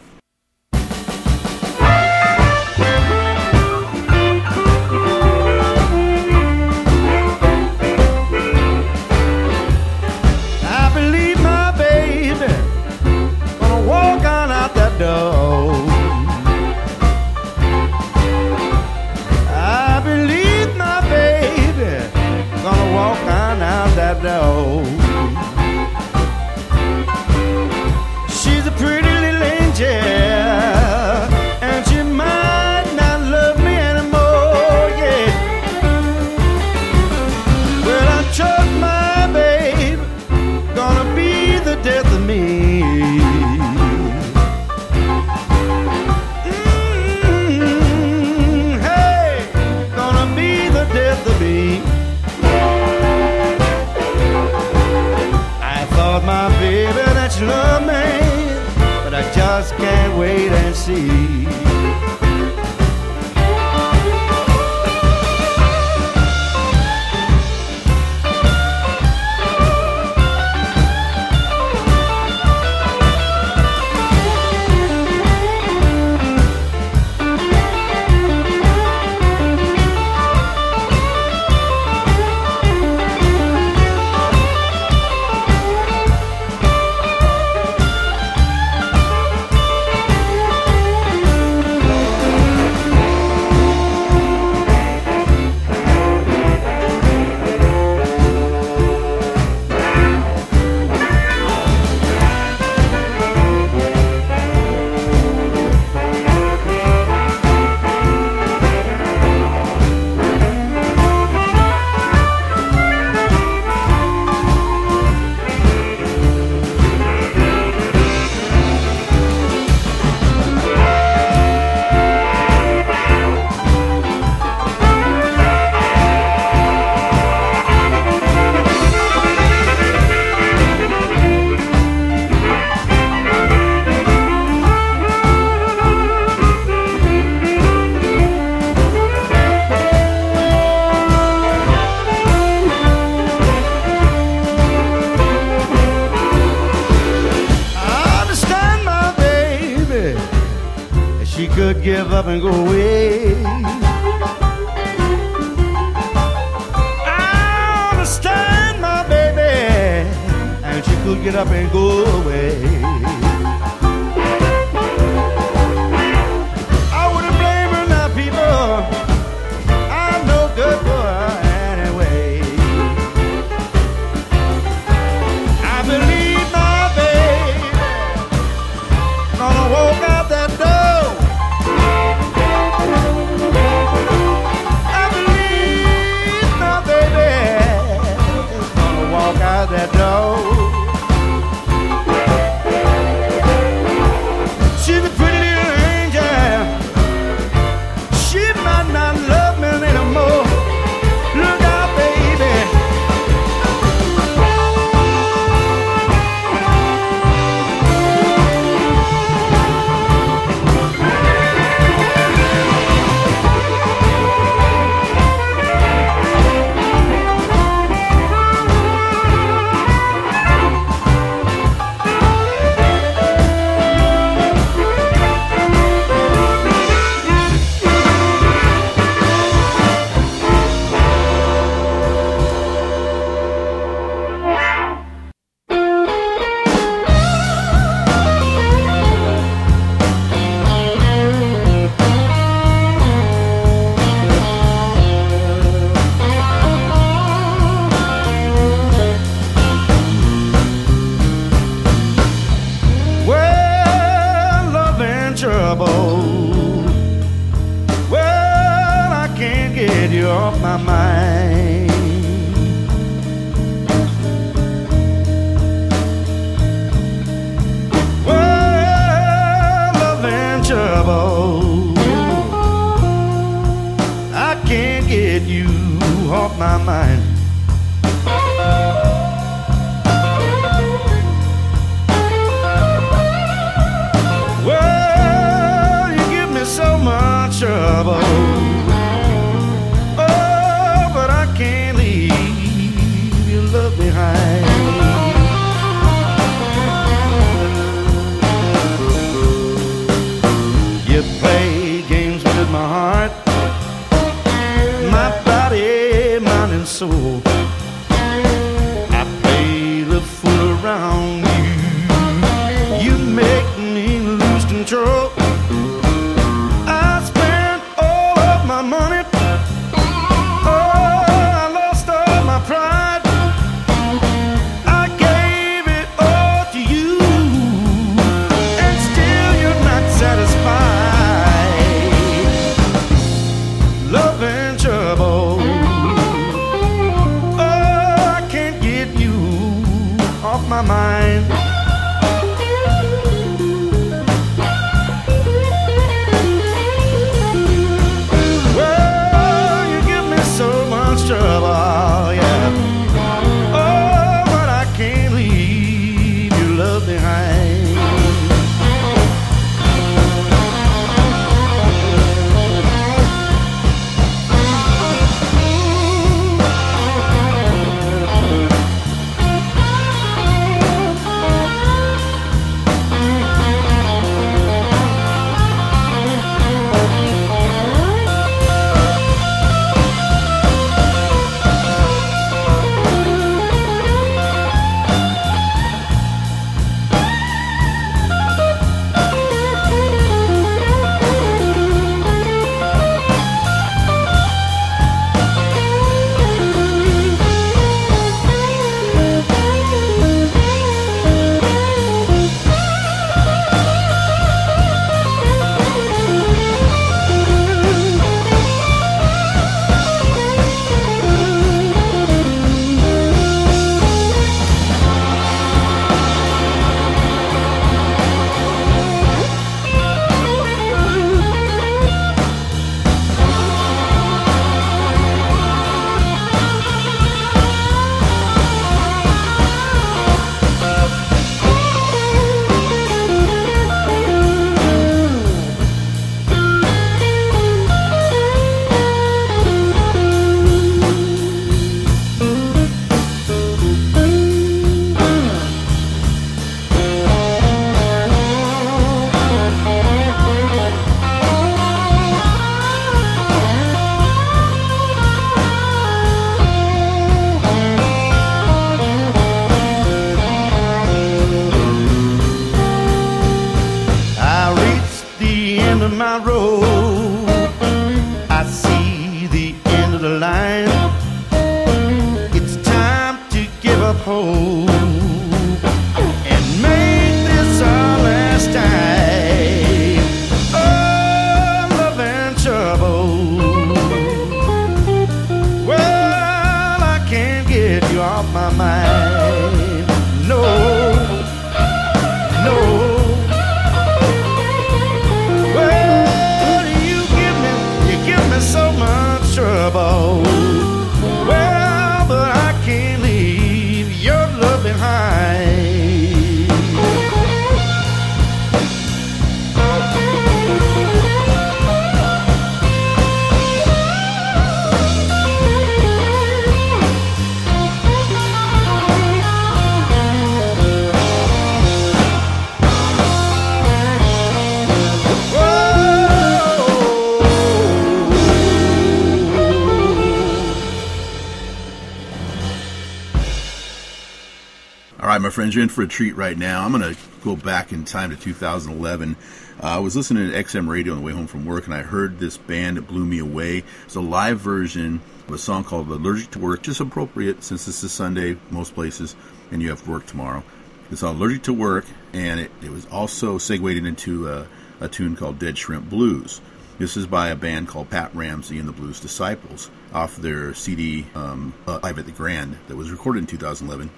[535.35, 536.85] Right, my friends, you're in for a treat right now.
[536.85, 539.37] I'm going to go back in time to 2011.
[539.83, 542.03] Uh, I was listening to XM radio on the way home from work, and I
[542.03, 543.83] heard this band that blew me away.
[544.05, 548.05] It's a live version of a song called Allergic to Work, just appropriate since this
[548.05, 549.35] is Sunday, most places,
[549.73, 550.63] and you have work tomorrow.
[551.11, 554.69] It's Allergic to Work, and it, it was also segued into a,
[555.01, 556.61] a tune called Dead Shrimp Blues.
[556.99, 561.27] This is by a band called Pat Ramsey and the Blues Disciples off their CD
[561.35, 564.11] um, uh, Live at the Grand that was recorded in 2011.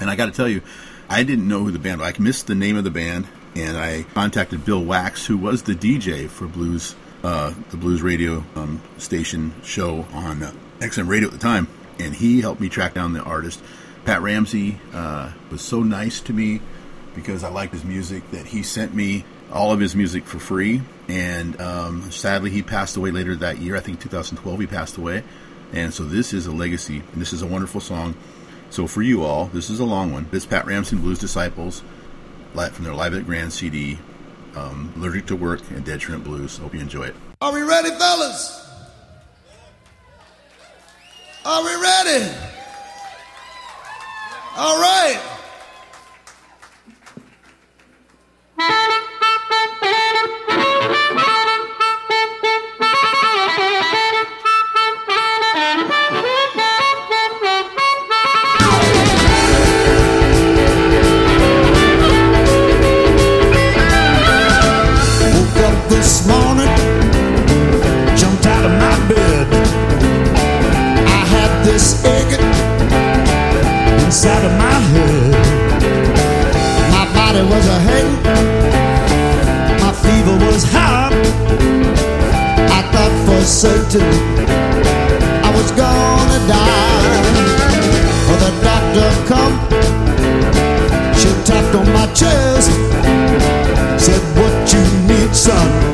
[0.00, 0.62] And I got to tell you,
[1.08, 2.14] I didn't know who the band was.
[2.14, 5.74] I missed the name of the band, and I contacted Bill Wax, who was the
[5.74, 11.32] DJ for Blues, uh, the Blues Radio um, station show on uh, XM Radio at
[11.32, 11.68] the time,
[11.98, 13.62] and he helped me track down the artist.
[14.04, 16.60] Pat Ramsey uh, was so nice to me
[17.14, 20.82] because I liked his music that he sent me all of his music for free.
[21.08, 23.76] And um, sadly, he passed away later that year.
[23.76, 25.24] I think 2012 he passed away.
[25.72, 28.14] And so this is a legacy, and this is a wonderful song.
[28.70, 30.26] So for you all, this is a long one.
[30.30, 31.82] This is Pat Ramsey Blues Disciples
[32.72, 33.98] from their Live at Grand CD,
[34.54, 36.56] um, Allergic to Work and Dead Shrimp Blues.
[36.56, 37.14] Hope you enjoy it.
[37.42, 38.66] Are we ready, fellas?
[41.44, 42.32] Are we ready?
[44.56, 45.36] All right.
[66.06, 66.70] This morning,
[68.16, 69.46] jumped out of my bed.
[71.18, 72.04] I had this
[74.04, 75.32] inside of my head.
[76.94, 77.78] My body was a
[79.82, 81.10] my fever was high.
[82.78, 84.06] I thought for certain
[85.42, 87.16] I was gonna die.
[88.26, 89.54] Well, the doctor come,
[91.18, 92.70] she tapped on my chest.
[93.98, 95.85] Said what you need, son,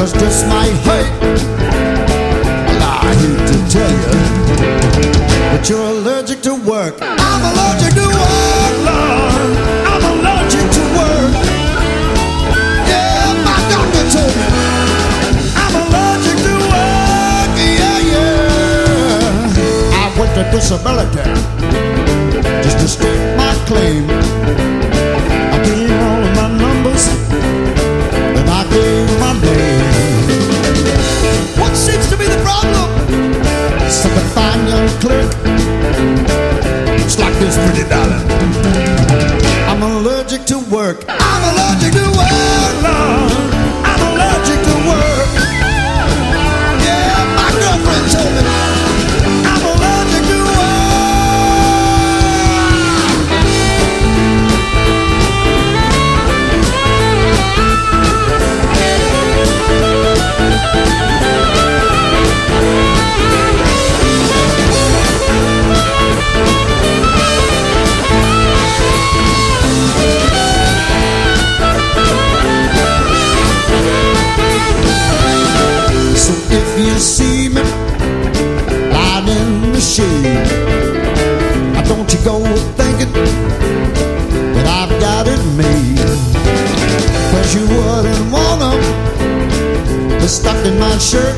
[0.00, 1.06] cause this might hurt.
[1.20, 4.16] Well, I hate to tell you,
[5.52, 6.94] but you're allergic to work.
[7.02, 9.52] I'm allergic to work, Lord.
[9.92, 11.32] I'm allergic to work.
[12.88, 14.48] Yeah, my doctor told me.
[15.62, 20.00] I'm allergic to work, yeah, yeah.
[20.00, 21.28] I went to disability
[22.64, 24.79] just to state my claim.
[32.50, 32.90] Problem?
[33.88, 35.30] Such a fine young clerk.
[37.04, 38.26] It's like this, pretty darling.
[39.70, 41.04] I'm allergic to work.
[41.08, 43.49] I'm allergic to work, Lord.
[79.80, 79.88] The
[81.88, 82.44] don't you go
[82.76, 83.08] thinking
[84.52, 85.96] that I've got it made.
[87.32, 88.76] Cause you wouldn't wanna
[90.20, 91.34] be stuck in my shirt.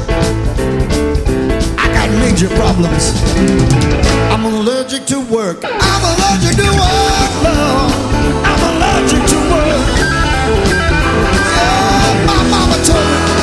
[1.78, 3.14] I got major problems.
[4.32, 5.62] I'm allergic to work.
[5.62, 7.93] I'm allergic to work, Lord.
[8.43, 9.86] I'm allergic to work.
[11.55, 13.41] Yeah, my mama told me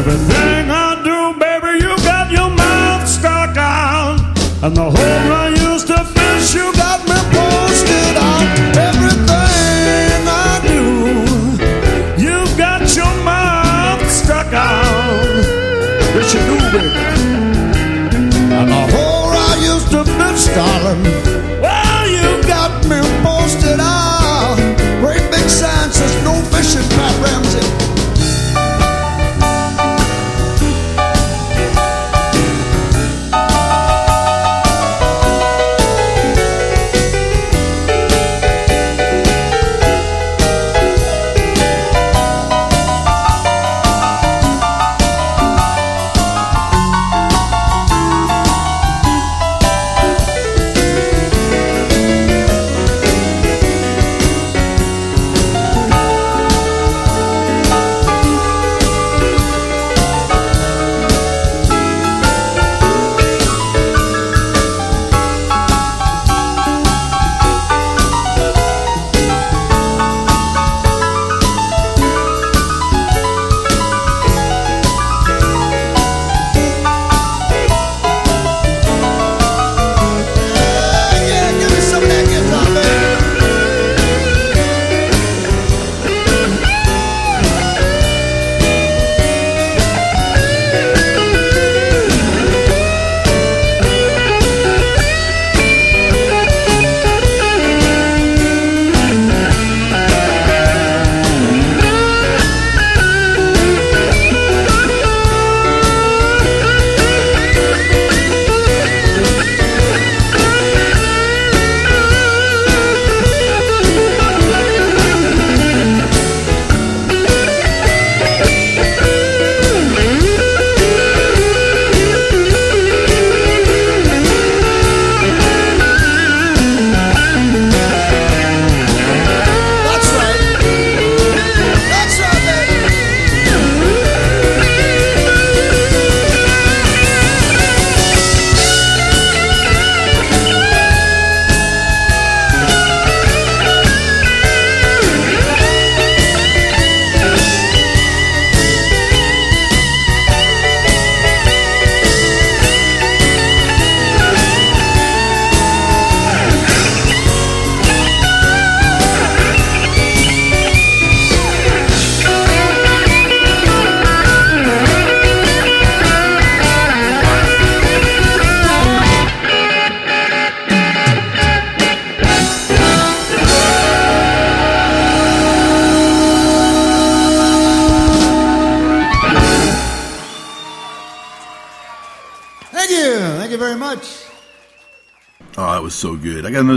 [0.00, 4.18] Everything I do, baby, you got your mouth stuck out,
[4.62, 4.90] And the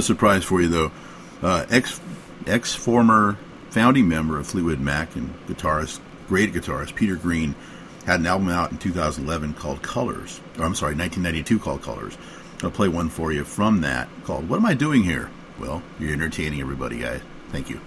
[0.04, 0.92] surprise for you though.
[1.42, 2.00] Uh, ex
[2.48, 3.38] ex former
[3.70, 7.56] founding member of Fleetwood Mac and guitarist, great guitarist Peter Green,
[8.06, 10.40] had an album out in 2011 called Colors.
[10.58, 12.18] Or I'm sorry, 1992 called Colors.
[12.62, 16.14] I'll play one for you from that called "What Am I Doing Here?" Well, you're
[16.14, 17.22] entertaining everybody, guys.
[17.52, 17.80] Thank you.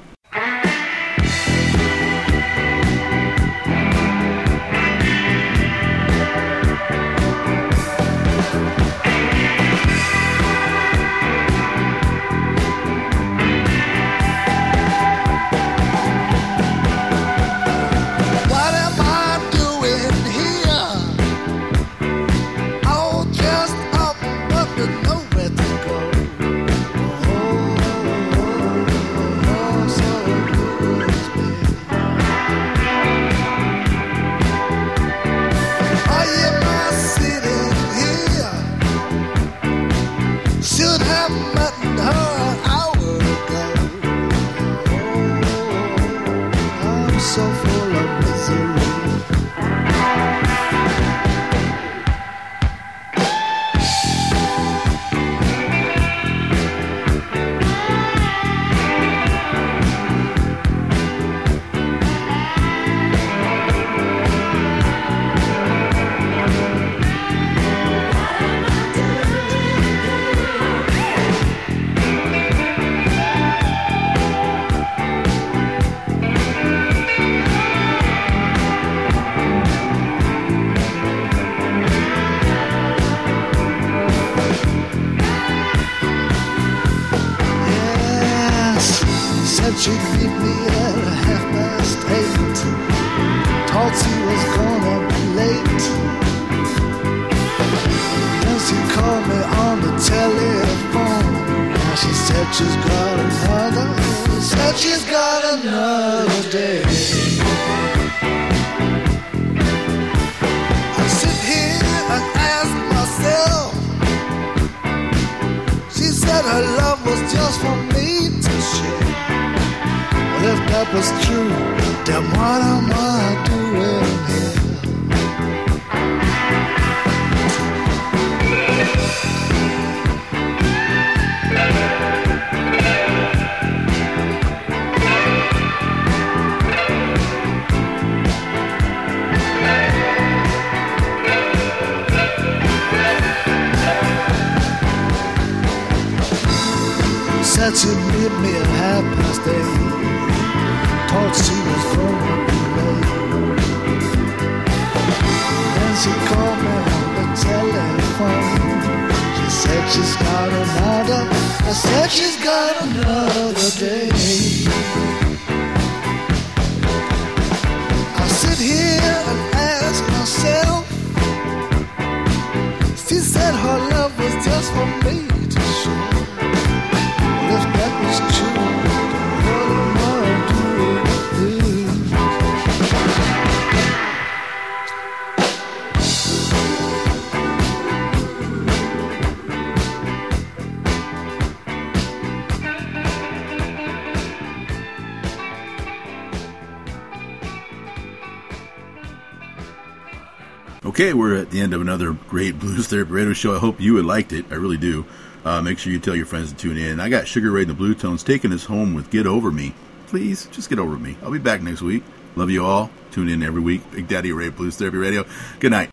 [200.97, 203.55] Okay, we're at the end of another great Blues Therapy Radio show.
[203.55, 204.47] I hope you liked it.
[204.51, 205.05] I really do.
[205.45, 207.01] Uh, make sure you tell your friends to tune in.
[207.01, 209.75] I got Sugar Ray and the Bluetones taking us home with Get Over Me.
[210.07, 211.19] Please, just get over me.
[211.23, 212.03] I'll be back next week.
[212.35, 212.91] Love you all.
[213.11, 213.83] Tune in every week.
[213.91, 215.27] Big Daddy Ray, Blues Therapy Radio.
[215.61, 215.91] Good night.